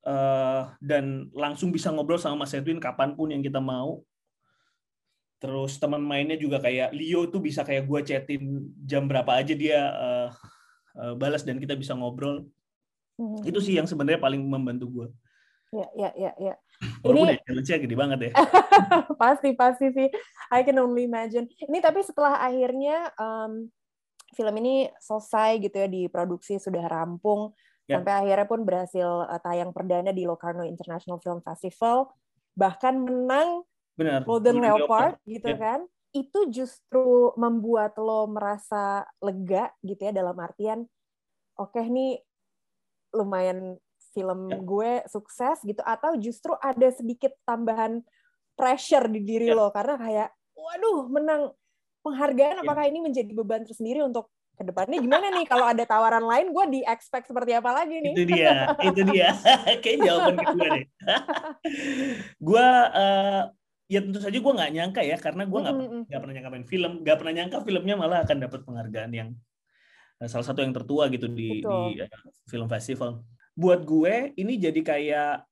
eh, 0.03 0.63
dan 0.83 1.31
langsung 1.31 1.71
bisa 1.71 1.89
ngobrol 1.89 2.19
sama 2.19 2.45
Mas 2.45 2.53
Edwin 2.53 2.83
kapan 2.83 3.15
pun 3.15 3.31
yang 3.31 3.41
kita 3.41 3.63
mau. 3.63 4.03
Terus 5.39 5.79
teman 5.79 6.03
mainnya 6.03 6.35
juga 6.35 6.59
kayak 6.59 6.91
Leo 6.91 7.23
tuh 7.31 7.39
bisa 7.39 7.63
kayak 7.63 7.87
gue 7.87 7.99
chatin 8.03 8.43
jam 8.83 9.07
berapa 9.07 9.39
aja 9.39 9.55
dia 9.55 9.87
uh, 9.87 10.29
uh, 10.99 11.15
balas 11.15 11.47
dan 11.47 11.63
kita 11.63 11.79
bisa 11.79 11.95
ngobrol. 11.95 12.43
Hmm. 13.19 13.43
itu 13.43 13.59
sih 13.59 13.75
yang 13.75 13.83
sebenarnya 13.83 14.15
paling 14.15 14.39
membantu 14.39 14.87
gue 14.87 15.07
ya 15.69 15.87
ya 15.93 16.09
ya 16.17 16.31
ya. 16.37 16.53
Walaupun 17.03 17.35
ini 17.35 17.43
challenge-nya 17.45 17.77
gede 17.83 17.95
banget 17.95 18.19
ya. 18.29 18.31
Pasti 19.21 19.49
pasti 19.53 19.91
sih. 19.91 20.07
I 20.49 20.63
can 20.63 20.79
only 20.81 21.05
imagine. 21.05 21.45
Ini 21.59 21.79
tapi 21.83 22.01
setelah 22.01 22.39
akhirnya 22.41 23.11
um, 23.19 23.67
film 24.33 24.53
ini 24.61 24.89
selesai 25.01 25.57
gitu 25.61 25.75
ya 25.75 25.87
diproduksi 25.89 26.61
sudah 26.61 26.85
rampung 26.85 27.53
ya. 27.89 27.97
sampai 27.97 28.13
akhirnya 28.25 28.47
pun 28.47 28.61
berhasil 28.61 29.25
uh, 29.25 29.39
tayang 29.41 29.73
perdana 29.73 30.13
di 30.13 30.25
Locarno 30.25 30.61
International 30.65 31.17
Film 31.21 31.41
Festival 31.41 32.13
bahkan 32.53 32.97
menang 32.99 33.65
Benar. 33.97 34.23
Golden 34.23 34.63
Leopard 34.63 35.19
gitu 35.27 35.49
ya. 35.53 35.57
kan 35.57 35.79
itu 36.09 36.49
justru 36.49 37.33
membuat 37.37 37.93
lo 38.01 38.25
merasa 38.25 39.05
lega 39.21 39.69
gitu 39.85 40.09
ya 40.09 40.13
dalam 40.13 40.33
artian 40.41 40.85
oke 41.59 41.75
okay, 41.77 41.85
nih 41.85 42.17
lumayan 43.13 43.77
film 44.13 44.49
ya. 44.49 44.57
gue 44.57 44.91
sukses 45.05 45.61
gitu 45.61 45.81
atau 45.85 46.17
justru 46.17 46.53
ada 46.57 46.89
sedikit 46.89 47.33
tambahan 47.45 48.01
pressure 48.57 49.05
di 49.09 49.21
diri 49.21 49.53
ya. 49.53 49.57
lo 49.57 49.69
karena 49.69 49.95
kayak 50.01 50.29
waduh 50.57 51.07
menang 51.07 51.53
penghargaan 52.01 52.59
ya. 52.59 52.61
apakah 52.63 52.83
ini 52.87 52.99
menjadi 53.03 53.31
beban 53.31 53.63
tersendiri 53.63 54.03
untuk 54.03 54.31
ke 54.59 54.63
depannya? 54.67 54.99
Gimana 54.99 55.31
nih 55.31 55.45
kalau 55.47 55.65
ada 55.67 55.83
tawaran 55.87 56.25
lain 56.27 56.51
gue 56.51 56.65
di 56.67 56.79
expect 56.83 57.31
seperti 57.31 57.55
apa 57.55 57.71
lagi 57.71 57.95
nih? 58.03 58.13
Itu 58.13 58.23
dia 58.27 58.51
itu 58.83 59.01
dia. 59.07 59.29
Kayak 59.83 59.97
jawaban 60.03 60.35
kedua 60.35 60.67
deh. 60.75 60.85
Gue 62.47 62.67
uh, 62.91 63.41
ya 63.89 63.99
tentu 64.05 64.19
saja 64.21 64.37
gue 64.37 64.53
nggak 64.53 64.71
nyangka 64.75 65.01
ya 65.01 65.17
karena 65.17 65.49
gue 65.49 65.59
nggak 65.65 65.75
mm 65.75 65.87
-hmm. 66.05 66.19
pernah 66.19 66.33
nyangka 66.35 66.51
main 66.51 66.67
film. 66.67 66.91
Nggak 67.01 67.17
pernah 67.23 67.33
nyangka 67.39 67.57
filmnya 67.63 67.95
malah 67.95 68.19
akan 68.27 68.37
dapat 68.43 68.59
penghargaan 68.67 69.11
yang 69.15 69.29
uh, 70.19 70.27
salah 70.27 70.45
satu 70.45 70.59
yang 70.59 70.75
tertua 70.75 71.07
gitu 71.07 71.31
di, 71.31 71.63
di 71.63 72.03
uh, 72.03 72.07
film 72.51 72.67
festival. 72.67 73.23
Buat 73.55 73.87
gue 73.87 74.35
ini 74.35 74.59
jadi 74.59 74.81
kayak 74.83 75.49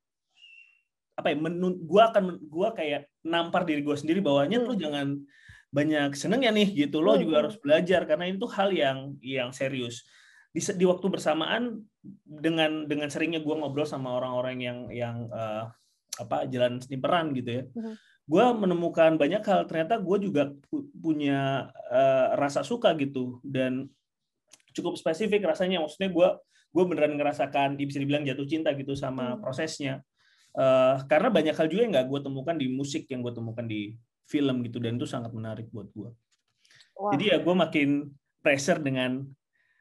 apa 1.17 1.33
ya 1.33 1.37
menun 1.39 1.81
gue 1.81 2.01
akan 2.03 2.37
gue 2.45 2.67
kayak 2.77 3.09
nampar 3.25 3.65
diri 3.65 3.81
gue 3.81 3.97
sendiri 3.97 4.21
bahwanya 4.21 4.61
hmm. 4.61 4.67
tuh 4.69 4.75
jangan 4.77 5.07
banyak 5.67 6.15
seneng 6.15 6.47
ya 6.47 6.51
nih 6.51 6.87
gitu 6.87 7.03
lo 7.03 7.15
hmm. 7.15 7.21
juga 7.27 7.35
harus 7.43 7.55
belajar 7.59 8.07
karena 8.07 8.31
itu 8.31 8.47
hal 8.47 8.69
yang 8.71 8.97
yang 9.19 9.49
serius 9.51 10.07
di, 10.55 10.63
di 10.63 10.85
waktu 10.87 11.05
bersamaan 11.11 11.83
dengan 12.23 12.87
dengan 12.87 13.11
seringnya 13.11 13.43
gue 13.43 13.55
ngobrol 13.55 13.83
sama 13.83 14.15
orang-orang 14.15 14.57
yang 14.63 14.79
yang 14.89 15.17
uh, 15.27 15.67
apa 16.17 16.47
jalan 16.49 16.79
sniperan 16.79 17.35
gitu 17.35 17.61
ya 17.61 17.63
hmm. 17.67 17.95
gue 18.25 18.45
menemukan 18.55 19.19
banyak 19.19 19.43
hal 19.43 19.67
ternyata 19.67 19.99
gue 19.99 20.17
juga 20.23 20.55
punya 20.97 21.67
uh, 21.91 22.33
rasa 22.39 22.63
suka 22.63 22.95
gitu 22.95 23.43
dan 23.43 23.91
cukup 24.71 24.95
spesifik 24.95 25.45
rasanya 25.45 25.83
maksudnya 25.83 26.09
gue 26.09 26.27
gue 26.71 26.83
beneran 26.87 27.15
ngerasakan 27.19 27.75
bisa 27.75 27.99
dibilang 27.99 28.23
jatuh 28.23 28.47
cinta 28.47 28.71
gitu 28.71 28.95
sama 28.95 29.35
hmm. 29.35 29.39
prosesnya 29.43 29.99
uh, 30.55 31.03
karena 31.11 31.27
banyak 31.27 31.53
hal 31.53 31.67
juga 31.67 31.81
yang 31.83 31.93
nggak 31.93 32.07
gue 32.07 32.19
temukan 32.23 32.55
di 32.55 32.67
musik 32.71 33.03
yang 33.11 33.19
gue 33.19 33.33
temukan 33.35 33.67
di 33.67 33.93
film 34.27 34.61
gitu 34.67 34.77
dan 34.83 34.99
itu 34.99 35.07
sangat 35.07 35.31
menarik 35.31 35.71
buat 35.71 35.87
gue. 35.95 36.11
Wow. 36.99 37.11
Jadi 37.15 37.23
ya 37.31 37.37
gue 37.39 37.55
makin 37.55 37.89
pressure 38.43 38.83
dengan 38.83 39.23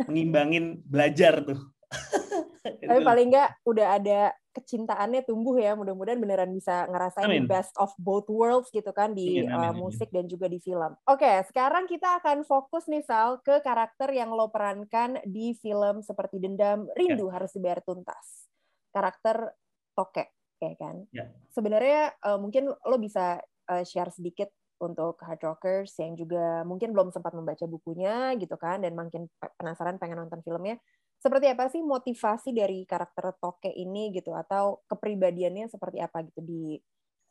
mengimbangin 0.07 0.81
belajar 0.87 1.43
tuh. 1.43 1.61
Tapi 2.87 3.03
paling 3.03 3.27
nggak 3.31 3.51
udah 3.67 3.89
ada 3.99 4.21
kecintaannya 4.53 5.23
tumbuh 5.25 5.57
ya. 5.61 5.77
Mudah-mudahan 5.77 6.19
beneran 6.19 6.51
bisa 6.53 6.89
ngerasain 6.89 7.29
amin. 7.29 7.45
best 7.45 7.73
of 7.77 7.93
both 8.01 8.27
worlds 8.31 8.69
gitu 8.73 8.91
kan 8.91 9.13
di 9.13 9.45
amin, 9.45 9.53
amin, 9.53 9.71
uh, 9.71 9.75
musik 9.77 10.09
dan 10.11 10.27
juga 10.27 10.49
di 10.49 10.59
film. 10.61 10.97
Oke, 11.07 11.25
okay, 11.25 11.37
sekarang 11.47 11.85
kita 11.91 12.21
akan 12.23 12.43
fokus 12.43 12.89
nih 12.89 13.05
Sal 13.05 13.41
ke 13.41 13.61
karakter 13.61 14.13
yang 14.13 14.33
lo 14.33 14.49
perankan 14.49 15.21
di 15.25 15.53
film 15.59 16.01
seperti 16.01 16.43
Dendam 16.43 16.89
Rindu 16.97 17.31
ya. 17.31 17.41
harus 17.41 17.51
dibayar 17.55 17.81
tuntas. 17.85 18.51
Karakter 18.91 19.53
Toke, 19.93 20.33
ya 20.59 20.73
kan? 20.77 21.05
Ya. 21.13 21.29
Sebenarnya 21.53 22.17
uh, 22.25 22.41
mungkin 22.41 22.73
lo 22.73 22.97
bisa 23.01 23.41
uh, 23.71 23.85
share 23.87 24.11
sedikit 24.11 24.51
untuk 24.77 25.17
hard 25.25 25.41
rockers 25.41 25.97
yang 25.97 26.13
juga 26.19 26.61
mungkin 26.69 26.93
belum 26.93 27.09
sempat 27.09 27.33
membaca 27.33 27.65
bukunya 27.65 28.37
gitu 28.37 28.61
kan 28.61 28.85
dan 28.85 28.93
makin 28.93 29.25
penasaran 29.57 29.97
pengen 29.97 30.21
nonton 30.21 30.45
filmnya. 30.45 30.77
Seperti 31.17 31.49
apa 31.49 31.73
sih 31.73 31.81
motivasi 31.81 32.53
dari 32.53 32.85
karakter 32.85 33.33
Toke 33.41 33.73
ini 33.73 34.13
gitu 34.13 34.37
atau 34.37 34.85
kepribadiannya 34.85 35.73
seperti 35.73 36.05
apa 36.05 36.21
gitu 36.29 36.41
di 36.45 36.77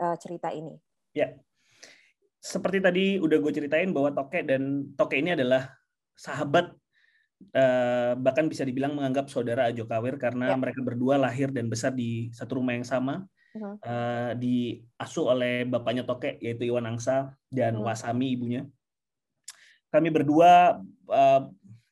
uh, 0.01 0.17
cerita 0.17 0.49
ini? 0.49 0.73
Ya 1.13 1.37
seperti 2.45 2.77
tadi 2.77 3.05
udah 3.17 3.41
gue 3.41 3.51
ceritain 3.57 3.89
bahwa 3.89 4.13
Toke 4.13 4.45
dan 4.45 4.93
Toke 4.93 5.17
ini 5.17 5.33
adalah 5.33 5.73
sahabat 6.13 6.69
uh, 7.57 8.13
bahkan 8.21 8.45
bisa 8.45 8.61
dibilang 8.61 8.93
menganggap 8.93 9.33
saudara 9.33 9.73
Ajo 9.73 9.89
Kawir 9.89 10.21
karena 10.21 10.53
ya. 10.53 10.57
mereka 10.57 10.85
berdua 10.85 11.17
lahir 11.17 11.49
dan 11.49 11.65
besar 11.65 11.97
di 11.97 12.29
satu 12.29 12.61
rumah 12.61 12.77
yang 12.77 12.85
sama 12.85 13.25
uh, 13.59 14.31
diasuh 14.35 15.25
oleh 15.31 15.63
bapaknya 15.65 16.03
Toke 16.03 16.37
yaitu 16.43 16.67
Iwan 16.67 16.85
Angsa 16.85 17.33
dan 17.49 17.79
uh-huh. 17.79 17.87
Wasami 17.87 18.35
ibunya. 18.35 18.67
Kami 19.89 20.11
berdua 20.11 20.81
uh, 21.07 21.41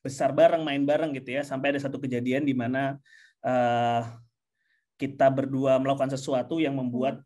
besar 0.04 0.36
bareng, 0.36 0.60
main 0.60 0.84
bareng 0.84 1.16
gitu 1.16 1.32
ya 1.32 1.42
sampai 1.42 1.72
ada 1.72 1.80
satu 1.80 1.96
kejadian 1.96 2.44
di 2.44 2.52
mana 2.52 3.00
uh, 3.40 4.04
kita 5.00 5.32
berdua 5.32 5.80
melakukan 5.80 6.12
sesuatu 6.12 6.60
yang 6.60 6.76
membuat 6.76 7.24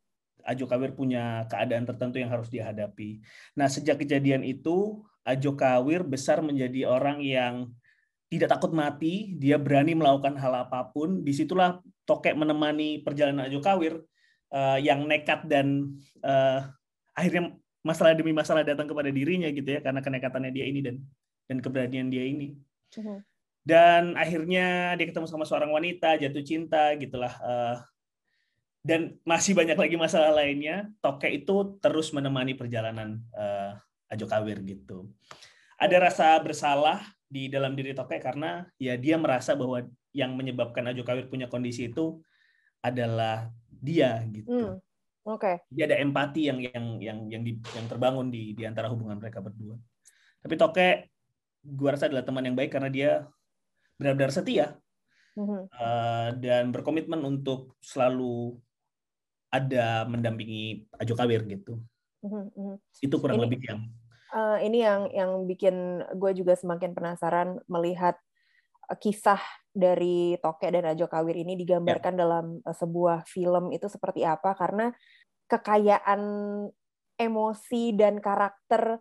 Ajo 0.49 0.64
Kawir 0.64 0.97
punya 0.97 1.45
keadaan 1.52 1.85
tertentu 1.85 2.16
yang 2.16 2.33
harus 2.33 2.49
dihadapi. 2.49 3.21
Nah, 3.52 3.68
sejak 3.68 4.00
kejadian 4.00 4.40
itu, 4.47 5.04
Ajo 5.21 5.52
Kawir 5.52 6.00
besar 6.09 6.40
menjadi 6.40 6.88
orang 6.88 7.21
yang 7.21 7.68
tidak 8.33 8.57
takut 8.57 8.73
mati, 8.73 9.37
dia 9.37 9.61
berani 9.61 9.92
melakukan 9.92 10.40
hal 10.40 10.64
apa 10.64 10.88
pun. 10.88 11.21
Di 11.21 11.37
situlah 11.37 11.85
Tokek 12.09 12.33
menemani 12.33 13.04
perjalanan 13.04 13.52
Ajo 13.52 13.61
Kawir 13.61 14.00
uh, 14.52 14.78
yang 14.80 15.04
nekat 15.04 15.44
dan 15.48 15.96
uh, 16.24 16.68
akhirnya 17.16 17.56
masalah 17.82 18.12
demi 18.12 18.34
masalah 18.34 18.62
datang 18.66 18.90
kepada 18.90 19.08
dirinya 19.08 19.48
gitu 19.48 19.78
ya 19.78 19.80
karena 19.80 20.02
kenekatannya 20.02 20.52
dia 20.52 20.66
ini 20.68 20.80
dan 20.84 20.96
dan 21.48 21.58
keberanian 21.64 22.12
dia 22.12 22.24
ini. 22.28 22.54
Uh-huh. 22.96 23.20
Dan 23.64 24.16
akhirnya 24.16 24.96
dia 24.96 25.06
ketemu 25.08 25.28
sama 25.28 25.44
seorang 25.44 25.68
wanita, 25.72 26.16
jatuh 26.16 26.44
cinta 26.44 26.92
gitulah. 26.96 27.32
Uh, 27.40 27.76
dan 28.80 29.20
masih 29.28 29.52
banyak 29.52 29.76
lagi 29.76 29.96
masalah 30.00 30.32
lainnya. 30.32 30.88
Toke 31.04 31.28
itu 31.28 31.76
terus 31.80 32.08
menemani 32.16 32.56
perjalanan 32.56 33.20
uh, 33.36 33.76
Ajo 34.08 34.24
Kawir 34.24 34.64
gitu. 34.64 35.12
Ada 35.76 36.00
rasa 36.00 36.40
bersalah 36.40 37.04
di 37.28 37.52
dalam 37.52 37.76
diri 37.76 37.92
Toke 37.92 38.16
karena 38.24 38.64
ya 38.80 38.96
dia 38.96 39.20
merasa 39.20 39.52
bahwa 39.52 39.84
yang 40.16 40.32
menyebabkan 40.32 40.88
Ajo 40.88 41.04
Kawir 41.04 41.28
punya 41.28 41.52
kondisi 41.52 41.92
itu 41.92 42.24
adalah 42.80 43.52
dia 43.78 44.23
gitu. 44.30 44.49
Hmm. 44.49 44.75
Oke. 45.28 45.44
Okay. 45.44 45.56
Dia 45.73 45.85
ada 45.90 45.97
empati 46.00 46.49
yang 46.49 46.58
yang 46.62 46.87
yang 46.99 47.18
yang 47.28 47.42
di, 47.44 47.61
yang 47.76 47.87
terbangun 47.87 48.32
di 48.32 48.56
di 48.56 48.64
antara 48.64 48.88
hubungan 48.88 49.20
mereka 49.20 49.44
berdua. 49.44 49.76
Tapi 50.40 50.54
Toke 50.56 50.88
gua 51.62 51.94
rasa 51.94 52.08
adalah 52.08 52.25
teman 52.25 52.47
yang 52.47 52.56
baik 52.56 52.73
karena 52.73 52.88
dia 52.88 53.11
benar-benar 53.99 54.30
setia 54.30 54.66
mm-hmm. 55.35 55.62
uh, 55.75 56.28
dan 56.38 56.70
berkomitmen 56.70 57.18
untuk 57.26 57.75
selalu 57.82 58.56
ada 59.50 60.06
mendampingi 60.06 60.87
Ajo 60.97 61.18
Kawir 61.18 61.44
gitu. 61.50 61.82
Mm-hmm. 62.23 62.78
Itu 63.02 63.18
kurang 63.18 63.42
ini, 63.42 63.44
lebih 63.44 63.61
yang 63.66 63.80
uh, 64.32 64.58
ini 64.62 64.78
yang 64.80 65.11
yang 65.12 65.30
bikin 65.44 66.04
gue 66.16 66.32
juga 66.32 66.54
semakin 66.54 66.94
penasaran 66.94 67.58
melihat 67.68 68.16
kisah 69.02 69.40
dari 69.78 70.35
Toke 70.42 70.66
dan 70.68 70.82
Rajo 70.82 71.06
Kawir 71.06 71.38
ini 71.38 71.54
digambarkan 71.54 72.18
ya. 72.18 72.20
dalam 72.26 72.47
eh, 72.58 72.76
sebuah 72.76 73.23
film 73.30 73.70
itu 73.70 73.87
seperti 73.87 74.26
apa 74.26 74.58
karena 74.58 74.90
kekayaan 75.47 76.20
emosi 77.18 77.94
dan 77.94 78.18
karakter 78.18 78.99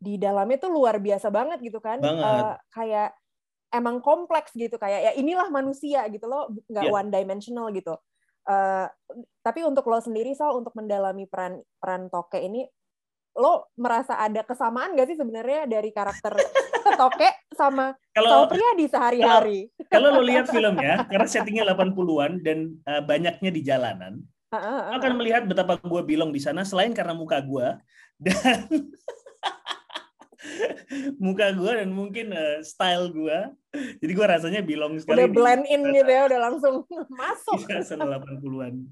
di 0.00 0.16
dalamnya 0.16 0.56
tuh 0.56 0.72
luar 0.72 0.96
biasa 0.96 1.28
banget 1.28 1.60
gitu 1.60 1.82
kan 1.82 2.00
Uh, 2.00 2.56
kayak 2.72 3.12
emang 3.70 4.02
kompleks 4.02 4.50
gitu 4.56 4.80
kayak 4.80 5.10
ya 5.10 5.12
inilah 5.14 5.52
manusia 5.52 6.02
gitu 6.10 6.26
loh 6.26 6.50
nggak 6.66 6.88
yeah. 6.88 6.94
one 6.94 7.12
dimensional 7.12 7.70
gitu 7.70 7.94
uh, 8.50 8.86
tapi 9.44 9.60
untuk 9.62 9.86
lo 9.86 10.02
sendiri 10.02 10.34
soal 10.34 10.58
untuk 10.58 10.74
mendalami 10.74 11.28
peran 11.30 11.62
peran 11.78 12.10
Toke 12.10 12.42
ini 12.42 12.66
lo 13.38 13.70
merasa 13.78 14.18
ada 14.18 14.42
kesamaan 14.42 14.98
gak 14.98 15.06
sih 15.06 15.18
sebenarnya 15.18 15.70
dari 15.70 15.94
karakter 15.94 16.34
Toke 17.00 17.30
sama 17.60 17.92
kalau 18.16 18.48
di 18.48 18.86
sehari-hari? 18.88 19.68
Kalau, 19.92 20.16
lo 20.16 20.22
lihat 20.24 20.48
filmnya, 20.48 21.04
karena 21.04 21.28
settingnya 21.28 21.64
80-an 21.76 22.40
dan 22.40 22.72
uh, 22.88 23.02
banyaknya 23.04 23.50
di 23.52 23.60
jalanan, 23.60 24.24
uh, 24.50 24.56
uh, 24.56 24.64
uh, 24.64 24.82
akan 24.96 25.12
melihat 25.20 25.44
betapa 25.44 25.76
gue 25.76 26.02
bilang 26.08 26.32
di 26.32 26.40
sana 26.40 26.64
selain 26.64 26.96
karena 26.96 27.12
muka 27.12 27.38
gue 27.44 27.76
dan 28.16 28.64
muka 31.24 31.52
gue 31.52 31.70
dan 31.84 31.90
mungkin 31.92 32.32
uh, 32.32 32.58
style 32.64 33.12
gue. 33.12 33.38
Jadi 34.00 34.12
gue 34.12 34.26
rasanya 34.26 34.60
bilang 34.64 34.96
sekali. 34.98 35.22
Udah 35.22 35.28
blend 35.30 35.64
in 35.68 35.84
gitu 35.92 36.10
ya, 36.10 36.26
udah 36.26 36.40
langsung 36.50 36.82
masuk. 37.20 37.60
Di 37.68 37.84
80-an. 37.84 38.74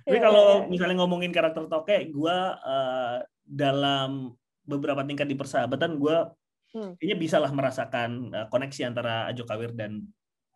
Tapi 0.00 0.16
yeah, 0.16 0.24
kalau 0.24 0.64
yeah. 0.64 0.68
misalnya 0.68 0.96
ngomongin 1.04 1.28
karakter 1.28 1.68
Toke, 1.68 2.08
gue 2.08 2.36
uh, 2.64 3.16
dalam 3.44 4.32
beberapa 4.64 5.02
tingkat 5.04 5.26
di 5.28 5.36
persahabatan 5.36 5.98
gue 5.98 6.16
hmm. 6.74 6.98
kayaknya 6.98 7.16
bisa 7.18 7.36
lah 7.42 7.52
merasakan 7.52 8.30
uh, 8.34 8.46
koneksi 8.50 8.90
antara 8.90 9.26
Ajo 9.30 9.44
Kawir 9.46 9.74
dan 9.74 10.06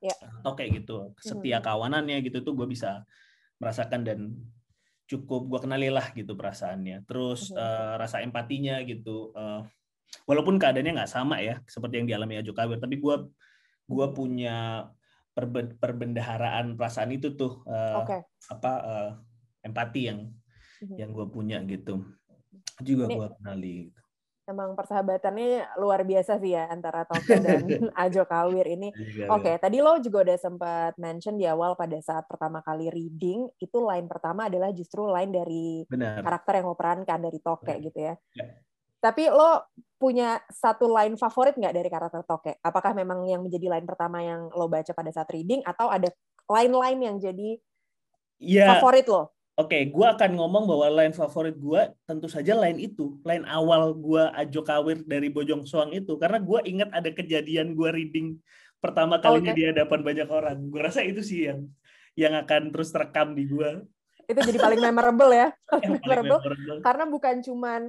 yeah. 0.03 0.17
Ya. 0.21 0.29
Toke 0.45 0.69
gitu 0.69 1.17
setia 1.17 1.59
hmm. 1.59 1.65
kawanannya 1.65 2.21
gitu 2.21 2.45
tuh 2.45 2.53
gue 2.53 2.69
bisa 2.69 3.03
merasakan 3.57 4.05
dan 4.05 4.19
cukup 5.05 5.49
gue 5.49 5.61
kenali 5.65 5.89
lah 5.93 6.13
gitu 6.17 6.37
perasaannya 6.37 7.05
terus 7.09 7.53
hmm. 7.53 7.61
uh, 7.61 7.95
rasa 8.01 8.21
empatinya 8.25 8.81
gitu 8.85 9.33
uh, 9.37 9.65
walaupun 10.29 10.57
keadaannya 10.57 10.97
nggak 11.01 11.13
sama 11.13 11.41
ya 11.41 11.61
seperti 11.69 12.01
yang 12.01 12.09
dialami 12.09 12.41
Ajo 12.41 12.53
Kawir 12.53 12.81
tapi 12.81 13.01
gue 13.01 13.17
gue 13.85 14.07
punya 14.17 14.89
perbendaharaan 15.81 16.79
perasaan 16.79 17.11
itu 17.11 17.35
tuh 17.35 17.67
uh, 17.67 18.07
okay. 18.07 18.23
apa 18.49 18.73
uh, 18.81 19.11
empati 19.67 20.01
yang 20.09 20.31
hmm. 20.85 20.97
yang 21.01 21.11
gue 21.11 21.27
punya 21.27 21.59
gitu 21.67 22.05
juga 22.83 23.11
gue 23.11 23.29
kenali 23.39 23.73
gitu. 23.91 24.04
Emang 24.45 24.77
persahabatannya 24.77 25.81
luar 25.81 26.05
biasa 26.05 26.37
sih 26.37 26.53
ya 26.53 26.69
antara 26.69 27.09
Toke 27.09 27.41
dan 27.41 27.65
Ajo 28.05 28.29
Kawir 28.29 28.69
ini. 28.69 28.93
Iya, 28.93 29.33
Oke, 29.33 29.49
okay, 29.49 29.55
tadi 29.57 29.81
lo 29.81 29.97
juga 30.05 30.21
udah 30.21 30.37
sempat 30.37 30.93
mention 31.01 31.41
di 31.41 31.49
awal 31.49 31.73
pada 31.81 31.97
saat 32.05 32.29
pertama 32.29 32.61
kali 32.61 32.93
reading 32.93 33.49
itu 33.57 33.79
line 33.81 34.05
pertama 34.05 34.53
adalah 34.53 34.69
justru 34.77 35.09
line 35.09 35.33
dari 35.33 35.67
Benar. 35.89 36.21
karakter 36.21 36.61
yang 36.61 36.67
lo 36.69 36.77
perankan 36.77 37.21
dari 37.25 37.41
Toke 37.41 37.73
Benar. 37.73 37.85
gitu 37.89 37.99
ya. 38.05 38.15
ya. 38.37 38.47
Tapi 39.05 39.29
lo 39.29 39.69
punya 40.01 40.41
satu 40.49 40.89
line 40.89 41.17
favorit 41.21 41.57
nggak 41.57 41.75
dari 41.77 41.89
karakter 41.93 42.25
Toke? 42.25 42.57
Apakah 42.61 42.97
memang 42.97 43.25
yang 43.29 43.45
menjadi 43.45 43.69
line 43.69 43.89
pertama 43.89 44.25
yang 44.25 44.49
lo 44.53 44.69
baca 44.69 44.93
pada 44.97 45.13
saat 45.13 45.29
reading 45.33 45.61
atau 45.65 45.93
ada 45.93 46.09
line-line 46.49 47.01
yang 47.01 47.17
jadi 47.21 47.51
ya. 48.41 48.77
favorit 48.77 49.05
lo? 49.09 49.34
Oke, 49.55 49.79
okay, 49.79 49.83
gue 49.87 50.03
akan 50.03 50.35
ngomong 50.35 50.67
bahwa 50.67 50.87
line 50.99 51.15
favorit 51.15 51.55
gue 51.55 51.87
tentu 52.11 52.27
saja 52.27 52.59
line 52.59 52.91
itu, 52.91 53.23
line 53.23 53.47
awal 53.47 53.95
gue 53.95 54.27
Ajo 54.35 54.67
Kawir 54.67 55.07
dari 55.07 55.31
Bojong 55.31 55.63
Soang 55.63 55.95
itu, 55.95 56.19
karena 56.19 56.43
gue 56.43 56.59
ingat 56.67 56.91
ada 56.91 57.07
kejadian 57.15 57.71
gue 57.79 57.87
reading 57.95 58.35
pertama 58.83 59.23
kalinya 59.23 59.55
okay. 59.55 59.59
di 59.63 59.65
hadapan 59.71 60.01
banyak 60.03 60.27
orang. 60.27 60.59
Gue 60.67 60.83
rasa 60.83 61.07
itu 61.07 61.23
sih 61.23 61.47
yang 61.47 61.71
yang 62.19 62.35
akan 62.35 62.75
terus 62.75 62.91
terekam 62.91 63.39
di 63.39 63.47
gue. 63.47 63.87
Itu 64.27 64.43
jadi 64.43 64.59
paling 64.59 64.83
memorable 64.83 65.31
ya, 65.31 65.55
paling 65.71 66.03
memorable, 66.03 66.39
memorable. 66.43 66.79
karena 66.83 67.05
bukan 67.07 67.35
cuman 67.47 67.81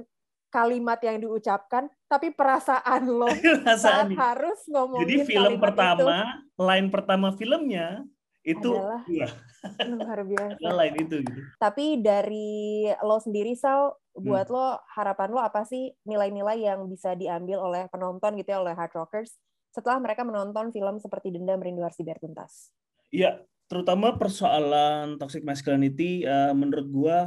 kalimat 0.54 1.02
yang 1.02 1.18
diucapkan, 1.18 1.90
tapi 2.06 2.30
perasaan 2.30 3.10
lo 3.10 3.26
perasaan 3.66 3.74
saat 3.74 4.08
harus 4.14 4.60
ngomongin 4.70 5.02
Jadi 5.02 5.16
film 5.34 5.58
pertama, 5.58 6.46
itu. 6.46 6.62
line 6.62 6.88
pertama 6.94 7.28
filmnya 7.34 8.06
itu 8.46 8.70
adalah 8.78 9.02
iya. 9.10 9.26
luar 9.90 10.20
biasa. 10.22 10.70
lain 10.70 10.94
itu 11.02 11.16
gitu. 11.26 11.40
Tapi 11.58 11.98
dari 11.98 12.86
lo 13.02 13.18
sendiri 13.18 13.58
Sal, 13.58 13.90
buat 14.14 14.46
hmm. 14.46 14.54
lo 14.54 14.78
harapan 14.94 15.34
lo 15.34 15.42
apa 15.42 15.66
sih 15.66 15.90
nilai-nilai 16.06 16.62
yang 16.62 16.86
bisa 16.86 17.18
diambil 17.18 17.58
oleh 17.66 17.90
penonton 17.90 18.38
gitu 18.38 18.54
ya 18.54 18.62
oleh 18.62 18.78
hard 18.78 18.94
rockers 18.94 19.34
setelah 19.74 19.98
mereka 19.98 20.22
menonton 20.22 20.70
film 20.70 21.02
seperti 21.02 21.34
Dendam 21.34 21.60
Rindu 21.60 21.84
Harus 21.84 21.98
Dibayar 21.98 22.22
Tuntas? 22.22 22.72
Iya, 23.12 23.44
terutama 23.66 24.14
persoalan 24.14 25.18
toxic 25.18 25.42
masculinity 25.42 26.22
uh, 26.24 26.54
menurut 26.54 26.86
gua 26.88 27.18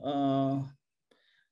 uh, 0.00 0.64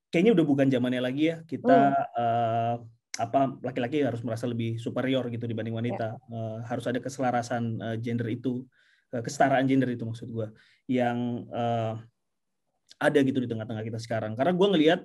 kayaknya 0.08 0.32
udah 0.34 0.46
bukan 0.48 0.66
zamannya 0.72 1.04
lagi 1.04 1.30
ya 1.30 1.36
kita 1.44 1.76
hmm. 1.92 2.18
uh, 2.18 2.76
apa 3.20 3.52
laki-laki 3.60 4.00
harus 4.00 4.24
merasa 4.24 4.48
lebih 4.48 4.80
superior 4.80 5.28
gitu 5.28 5.44
dibanding 5.44 5.76
wanita. 5.76 6.16
Ya. 6.16 6.32
Uh, 6.32 6.58
harus 6.64 6.88
ada 6.88 7.04
keselarasan 7.04 7.62
uh, 7.84 7.96
gender 8.00 8.32
itu 8.32 8.64
kesetaraan 9.10 9.66
gender 9.66 9.90
itu 9.90 10.06
maksud 10.06 10.30
gue 10.30 10.46
yang 10.86 11.46
uh, 11.50 11.98
ada 13.00 13.18
gitu 13.26 13.42
di 13.42 13.48
tengah-tengah 13.50 13.82
kita 13.82 13.98
sekarang 13.98 14.38
karena 14.38 14.54
gue 14.54 14.68
ngelihat 14.70 15.00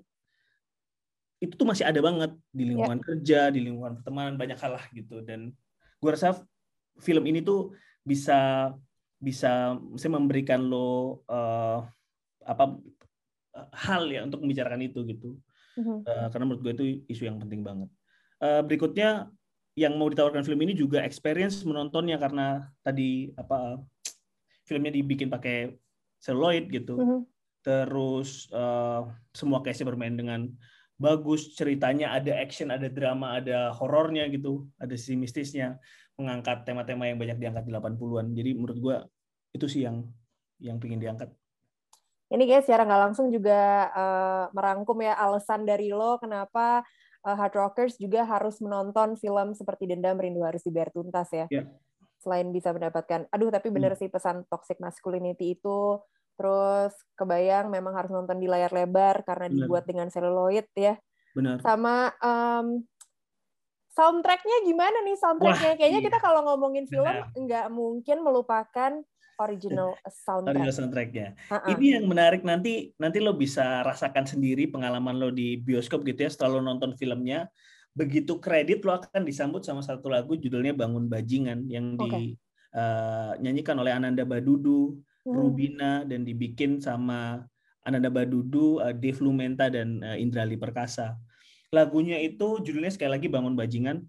itu 1.41 1.53
tuh 1.57 1.67
masih 1.67 1.83
ada 1.83 1.99
banget 1.99 2.31
di 2.53 2.63
ya. 2.63 2.67
lingkungan 2.73 2.99
yeah. 3.01 3.05
kerja 3.05 3.39
di 3.49 3.59
lingkungan 3.65 3.99
pertemanan 3.99 4.35
banyak 4.37 4.57
hal 4.61 4.77
lah 4.77 4.85
gitu 4.93 5.25
dan 5.25 5.51
gue 5.99 6.09
rasa 6.11 6.37
film 7.01 7.25
ini 7.27 7.41
tuh 7.41 7.73
bisa 8.05 8.71
bisa 9.17 9.73
bisa 9.95 10.07
memberikan 10.07 10.61
lo 10.61 11.23
uh, 11.25 11.81
apa 12.45 12.77
hal 13.73 14.05
ya 14.11 14.21
untuk 14.21 14.43
membicarakan 14.43 14.85
itu 14.85 15.01
gitu 15.07 15.39
uh-huh. 15.79 16.05
uh, 16.05 16.27
karena 16.29 16.45
menurut 16.45 16.61
gue 16.61 16.73
itu 16.75 16.85
isu 17.09 17.31
yang 17.31 17.41
penting 17.41 17.65
banget 17.65 17.89
uh, 18.43 18.61
berikutnya 18.61 19.31
yang 19.75 19.99
mau 19.99 20.07
ditawarkan 20.07 20.43
film 20.47 20.59
ini 20.63 20.71
juga 20.71 21.03
experience 21.03 21.63
menontonnya 21.67 22.15
karena 22.15 22.71
tadi 22.79 23.31
apa 23.35 23.79
filmnya 24.65 24.91
dibikin 24.91 25.29
pakai 25.29 25.71
celluloid 26.19 26.67
gitu. 26.73 26.97
Mm 26.97 27.05
-hmm. 27.05 27.19
Terus 27.65 28.49
uh, 28.53 29.09
semua 29.33 29.61
case 29.65 29.85
bermain 29.85 30.13
dengan 30.13 30.49
bagus, 30.97 31.53
ceritanya 31.57 32.13
ada 32.13 32.33
action, 32.37 32.69
ada 32.69 32.89
drama, 32.89 33.41
ada 33.41 33.73
horornya 33.73 34.29
gitu, 34.29 34.69
ada 34.77 34.93
sisi 34.93 35.17
mistisnya, 35.17 35.77
mengangkat 36.17 36.63
tema-tema 36.63 37.09
yang 37.09 37.17
banyak 37.17 37.37
diangkat 37.41 37.63
di 37.65 37.71
80-an. 37.73 38.25
Jadi 38.37 38.49
menurut 38.53 38.77
gua 38.77 38.97
itu 39.53 39.65
sih 39.65 39.85
yang 39.85 40.05
yang 40.61 40.77
pingin 40.77 41.01
diangkat. 41.01 41.29
Ini 42.25 42.43
guys 42.49 42.65
secara 42.65 42.89
nggak 42.89 43.01
langsung 43.11 43.29
juga 43.29 43.91
uh, 43.93 44.45
merangkum 44.49 44.97
ya 44.97 45.13
alasan 45.13 45.61
dari 45.61 45.93
lo 45.93 46.17
kenapa 46.17 46.81
uh, 47.21 47.35
hard 47.37 47.53
rockers 47.53 48.01
juga 48.01 48.25
harus 48.25 48.57
menonton 48.65 49.13
film 49.13 49.53
seperti 49.53 49.85
Dendam 49.85 50.17
Rindu 50.17 50.41
Harus 50.41 50.65
Dibayar 50.65 50.89
Tuntas 50.89 51.29
ya. 51.29 51.45
Yeah 51.53 51.69
selain 52.25 52.49
bisa 52.49 52.73
mendapatkan 52.73 53.29
aduh 53.29 53.53
tapi 53.53 53.69
bener 53.69 53.93
hmm. 53.93 54.01
sih 54.01 54.09
pesan 54.09 54.49
toxic 54.49 54.81
masculinity 54.81 55.53
itu 55.53 56.01
terus 56.35 56.91
kebayang 57.13 57.69
memang 57.69 57.93
harus 57.93 58.09
nonton 58.09 58.41
di 58.41 58.49
layar 58.49 58.73
lebar 58.73 59.23
karena 59.23 59.47
Bener. 59.47 59.57
dibuat 59.69 59.83
dengan 59.85 60.09
seluloid 60.09 60.67
ya 60.73 60.97
Benar. 61.37 61.61
sama 61.61 62.11
um, 62.19 62.83
soundtracknya 63.93 64.67
gimana 64.67 64.97
nih 65.05 65.15
soundtracknya 65.15 65.71
Wah, 65.71 65.77
kayaknya 65.79 66.01
iya. 66.03 66.07
kita 66.11 66.17
kalau 66.19 66.43
ngomongin 66.43 66.89
film 66.89 67.15
nggak 67.45 67.71
mungkin 67.71 68.17
melupakan 68.25 68.91
original 69.35 69.95
soundtrack. 70.07 70.55
Original 70.55 70.75
soundtracknya. 70.75 71.27
Uh-uh. 71.51 71.71
Ini 71.75 71.99
yang 71.99 72.05
menarik 72.07 72.47
nanti 72.47 72.95
nanti 72.95 73.19
lo 73.19 73.35
bisa 73.35 73.83
rasakan 73.83 74.23
sendiri 74.23 74.71
pengalaman 74.71 75.19
lo 75.19 75.27
di 75.31 75.59
bioskop 75.59 76.07
gitu 76.07 76.27
ya 76.27 76.31
setelah 76.31 76.59
lo 76.59 76.61
nonton 76.63 76.95
filmnya 76.95 77.51
begitu 77.95 78.43
kredit 78.43 78.83
lo 78.83 78.99
akan 78.99 79.23
disambut 79.23 79.63
sama 79.63 79.79
satu 79.79 80.11
lagu 80.11 80.35
judulnya 80.35 80.75
Bangun 80.75 81.07
Bajingan 81.07 81.63
yang 81.71 81.95
okay. 81.95 82.35
dinyanyikan 82.75 83.79
uh, 83.79 83.81
oleh 83.87 83.95
Ananda 83.95 84.27
Badudu, 84.27 84.99
hmm. 85.23 85.31
Rubina 85.31 86.03
dan 86.03 86.27
dibikin 86.27 86.83
sama 86.83 87.47
Ananda 87.87 88.11
Badudu, 88.11 88.83
uh, 88.83 88.91
Dave 88.91 89.23
Lumenta 89.23 89.71
dan 89.71 90.03
uh, 90.03 90.19
Indrali 90.19 90.59
Perkasa. 90.59 91.15
Lagunya 91.71 92.19
itu 92.19 92.59
judulnya 92.59 92.91
sekali 92.91 93.15
lagi 93.15 93.27
Bangun 93.31 93.55
Bajingan. 93.55 94.03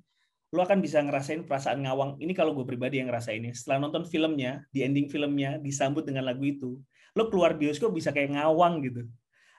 Lo 0.50 0.66
akan 0.66 0.82
bisa 0.82 0.98
ngerasain 1.02 1.46
perasaan 1.46 1.86
ngawang. 1.86 2.18
Ini 2.18 2.34
kalau 2.34 2.58
gue 2.58 2.66
pribadi 2.66 2.98
yang 2.98 3.10
ngerasainnya. 3.10 3.54
Setelah 3.54 3.86
nonton 3.86 4.02
filmnya, 4.06 4.66
di 4.74 4.82
ending 4.82 5.06
filmnya 5.10 5.58
disambut 5.62 6.06
dengan 6.06 6.26
lagu 6.26 6.42
itu, 6.42 6.78
lo 7.14 7.30
keluar 7.30 7.54
bioskop 7.54 7.94
bisa 7.94 8.10
kayak 8.10 8.34
ngawang 8.34 8.82
gitu. 8.82 9.06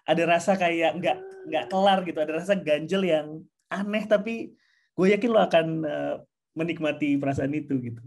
Ada 0.07 0.23
rasa 0.23 0.55
kayak 0.55 0.99
nggak 0.99 1.17
nggak 1.51 1.65
kelar 1.67 1.99
gitu. 2.07 2.19
Ada 2.23 2.33
rasa 2.39 2.53
ganjel 2.55 3.03
yang 3.03 3.27
aneh 3.67 4.03
tapi 4.07 4.55
gue 4.97 5.07
yakin 5.13 5.29
lo 5.29 5.39
akan 5.43 5.67
uh, 5.85 6.15
menikmati 6.57 7.19
perasaan 7.21 7.53
itu 7.53 7.77
gitu. 7.77 8.01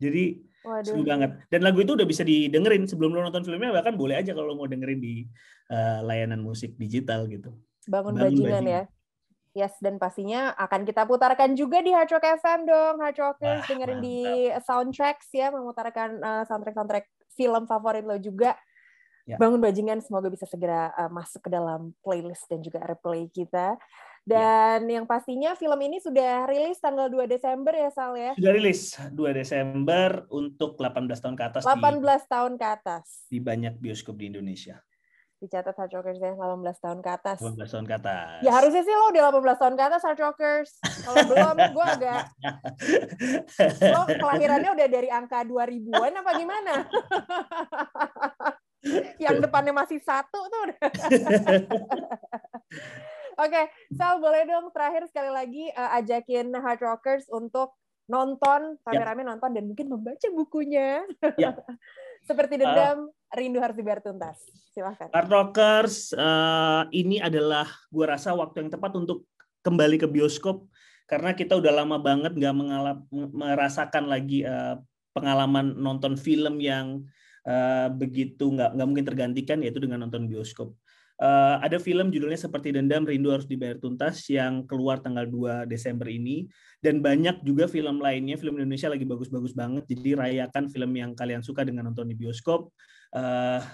Jadi 0.00 0.40
Waduh. 0.64 0.84
seru 0.84 1.02
banget. 1.04 1.30
Dan 1.52 1.60
lagu 1.62 1.84
itu 1.84 1.92
udah 1.92 2.08
bisa 2.08 2.24
didengerin 2.24 2.88
sebelum 2.88 3.12
lo 3.12 3.20
nonton 3.22 3.44
filmnya 3.44 3.70
bahkan 3.70 3.94
boleh 3.94 4.18
aja 4.18 4.32
kalau 4.32 4.56
mau 4.56 4.66
dengerin 4.66 4.98
di 4.98 5.28
uh, 5.70 6.00
layanan 6.02 6.40
musik 6.40 6.74
digital 6.80 7.28
gitu. 7.28 7.52
Bangun, 7.86 8.16
Bangun 8.16 8.32
bajingan, 8.32 8.42
bajingan 8.42 8.66
ya. 8.66 8.82
Yes, 9.56 9.72
dan 9.80 9.96
pastinya 9.96 10.52
akan 10.52 10.84
kita 10.84 11.08
putarkan 11.08 11.56
juga 11.56 11.80
di 11.80 11.88
Hard 11.88 12.12
Rock 12.12 12.28
FM 12.44 12.68
dong, 12.68 13.00
Hard 13.00 13.16
Rockers 13.16 13.64
Wah, 13.64 13.68
dengerin 13.72 14.04
mantap. 14.04 14.12
di 14.12 14.18
soundtracks 14.68 15.28
ya, 15.32 15.48
memutarkan 15.48 16.20
uh, 16.20 16.44
soundtrack-soundtrack 16.44 17.08
film 17.32 17.64
favorit 17.64 18.04
lo 18.04 18.20
juga. 18.20 18.52
Ya. 19.24 19.40
Bangun 19.40 19.56
Bajingan 19.56 20.04
semoga 20.04 20.28
bisa 20.28 20.44
segera 20.44 20.92
uh, 20.92 21.08
masuk 21.08 21.48
ke 21.48 21.50
dalam 21.50 21.96
playlist 22.04 22.44
dan 22.52 22.60
juga 22.60 22.84
replay 22.84 23.32
kita. 23.32 23.80
Dan 24.26 24.90
ya. 24.90 24.98
yang 24.98 25.06
pastinya 25.06 25.54
film 25.54 25.78
ini 25.86 26.02
sudah 26.02 26.50
rilis 26.50 26.82
tanggal 26.82 27.06
2 27.06 27.30
Desember 27.30 27.70
ya 27.70 27.94
Sal 27.94 28.18
ya? 28.18 28.34
Sudah 28.34 28.52
rilis 28.58 28.98
2 29.14 29.14
Desember 29.38 30.26
untuk 30.34 30.74
18 30.74 31.06
tahun 31.14 31.38
ke 31.38 31.44
atas 31.46 31.62
18 31.62 32.02
di, 32.02 32.26
tahun 32.26 32.52
ke 32.58 32.66
atas. 32.66 33.30
Di 33.30 33.38
banyak 33.38 33.78
bioskop 33.78 34.18
di 34.18 34.34
Indonesia. 34.34 34.82
Dicatat 35.38 35.78
Hard 35.78 35.94
Rockers 35.94 36.18
ya 36.18 36.34
18 36.34 36.58
tahun 36.58 36.98
ke 37.06 37.10
atas. 37.22 37.38
18 37.38 37.70
tahun 37.70 37.86
ke 37.86 37.94
atas. 38.02 38.42
Ya 38.42 38.50
harusnya 38.50 38.82
sih 38.82 38.94
lo 38.98 39.14
udah 39.14 39.22
18 39.30 39.62
tahun 39.62 39.74
ke 39.78 39.82
atas 39.94 40.02
Hard 40.02 40.18
Rockers. 40.18 40.70
Kalau 40.82 41.22
belum 41.30 41.56
gue 41.70 41.86
agak 41.86 42.22
lo 43.94 44.02
kelahirannya 44.10 44.70
udah 44.74 44.86
dari 44.90 45.06
angka 45.06 45.46
2000-an 45.46 46.18
apa 46.18 46.30
gimana? 46.34 46.74
Yang 49.22 49.36
depannya 49.46 49.70
masih 49.70 50.02
satu 50.02 50.50
tuh 50.50 50.62
okay, 53.36 53.64
Sal 53.92 54.16
boleh 54.18 54.48
dong 54.48 54.72
terakhir 54.72 55.04
sekali 55.08 55.30
lagi 55.30 55.64
uh, 55.76 55.96
ajakin 56.00 56.56
Hard 56.56 56.80
Rockers 56.80 57.28
untuk 57.28 57.76
nonton, 58.06 58.78
rame-rame 58.86 59.26
nonton 59.26 59.50
dan 59.52 59.66
mungkin 59.66 59.90
membaca 59.90 60.26
bukunya. 60.32 61.02
Ya. 61.36 61.52
Seperti 62.28 62.58
dendam, 62.58 63.06
uh, 63.06 63.34
rindu 63.38 63.62
harus 63.62 63.78
dibayar 63.78 64.02
tuntas. 64.02 64.38
Silahkan. 64.74 65.10
Hard 65.14 65.30
Rockers, 65.30 66.10
uh, 66.14 66.90
ini 66.90 67.22
adalah 67.22 67.66
gue 67.90 68.06
rasa 68.06 68.34
waktu 68.34 68.66
yang 68.66 68.70
tepat 68.74 68.98
untuk 68.98 69.26
kembali 69.62 69.98
ke 69.98 70.06
bioskop 70.06 70.66
karena 71.06 71.34
kita 71.34 71.54
udah 71.54 71.82
lama 71.82 72.02
banget 72.02 72.34
nggak 72.34 72.54
merasakan 73.30 74.10
lagi 74.10 74.42
uh, 74.42 74.78
pengalaman 75.14 75.74
nonton 75.78 76.18
film 76.18 76.58
yang 76.58 77.06
uh, 77.46 77.86
begitu 77.94 78.50
nggak 78.50 78.74
nggak 78.74 78.86
mungkin 78.86 79.06
tergantikan 79.06 79.58
yaitu 79.62 79.78
dengan 79.78 80.06
nonton 80.06 80.26
bioskop. 80.26 80.74
Uh, 81.16 81.56
ada 81.64 81.80
film 81.80 82.12
judulnya 82.12 82.36
seperti 82.36 82.76
Dendam 82.76 83.08
Rindu 83.08 83.32
Harus 83.32 83.48
Dibayar 83.48 83.80
Tuntas 83.80 84.20
yang 84.28 84.68
keluar 84.68 85.00
tanggal 85.00 85.24
2 85.24 85.64
Desember 85.64 86.04
ini 86.12 86.44
dan 86.84 87.00
banyak 87.00 87.40
juga 87.40 87.64
film 87.64 88.04
lainnya 88.04 88.36
film 88.36 88.60
Indonesia 88.60 88.92
lagi 88.92 89.08
bagus-bagus 89.08 89.56
banget 89.56 89.88
jadi 89.88 90.12
rayakan 90.12 90.68
film 90.68 90.92
yang 90.92 91.16
kalian 91.16 91.40
suka 91.40 91.64
dengan 91.64 91.88
nonton 91.88 92.12
di 92.12 92.16
bioskop. 92.20 92.68
Uh, 93.16 93.64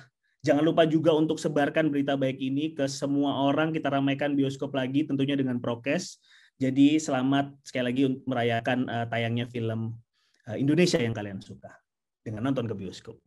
jangan 0.46 0.62
lupa 0.62 0.86
juga 0.86 1.10
untuk 1.18 1.42
sebarkan 1.42 1.90
berita 1.90 2.14
baik 2.14 2.38
ini 2.38 2.78
ke 2.78 2.86
semua 2.86 3.34
orang 3.42 3.74
kita 3.74 3.90
ramaikan 3.90 4.38
bioskop 4.38 4.70
lagi 4.70 5.02
tentunya 5.02 5.34
dengan 5.34 5.58
prokes. 5.58 6.22
Jadi 6.62 7.02
selamat 7.02 7.58
sekali 7.66 7.90
lagi 7.90 8.02
untuk 8.06 8.22
merayakan 8.30 8.86
uh, 8.86 9.06
tayangnya 9.10 9.50
film 9.50 9.98
uh, 10.46 10.54
Indonesia 10.54 11.02
yang 11.02 11.10
kalian 11.10 11.42
suka 11.42 11.74
dengan 12.22 12.46
nonton 12.46 12.70
ke 12.70 12.74
bioskop. 12.78 13.18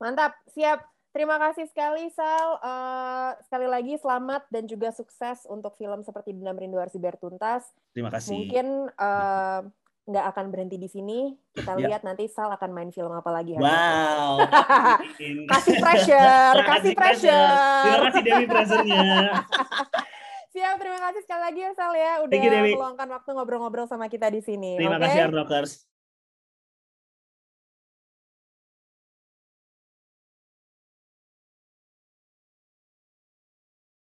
Mantap, 0.00 0.40
siap. 0.48 0.99
Terima 1.10 1.42
kasih 1.42 1.66
sekali 1.66 2.06
Sal. 2.14 2.62
Uh, 2.62 3.34
sekali 3.42 3.66
lagi 3.66 3.98
selamat 3.98 4.46
dan 4.46 4.70
juga 4.70 4.94
sukses 4.94 5.42
untuk 5.50 5.74
film 5.74 6.06
seperti 6.06 6.30
Dendam 6.30 6.54
Rindu 6.54 6.78
Harus 6.78 6.94
Dibayar 6.94 7.18
Tuntas. 7.18 7.66
Terima 7.90 8.14
kasih. 8.14 8.30
Mungkin 8.30 8.66
uh, 8.94 9.60
nggak 10.06 10.26
akan 10.30 10.44
berhenti 10.54 10.78
di 10.78 10.86
sini. 10.86 11.34
Kita 11.50 11.74
ya. 11.82 11.90
lihat 11.90 12.02
nanti 12.06 12.30
Sal 12.30 12.54
akan 12.54 12.70
main 12.70 12.94
film 12.94 13.10
apa 13.10 13.26
lagi. 13.34 13.58
Wow. 13.58 14.46
kasih 15.58 15.82
pressure, 15.82 16.56
kasih 16.62 16.92
pressure. 16.94 17.58
Terima 17.82 18.00
kasih 18.06 18.22
Dewi 18.22 18.46
pressernya. 18.46 19.06
Siap, 20.54 20.82
terima 20.82 20.98
kasih 20.98 21.20
sekali 21.26 21.42
lagi 21.42 21.60
ya 21.62 21.70
Sal 21.74 21.92
ya 21.94 22.12
udah 22.22 22.38
meluangkan 22.70 23.08
waktu 23.10 23.30
ngobrol-ngobrol 23.34 23.86
sama 23.90 24.06
kita 24.06 24.30
di 24.30 24.42
sini. 24.42 24.78
Terima 24.78 24.98
okay? 24.98 25.10
kasih 25.10 25.34
Rockers. 25.34 25.89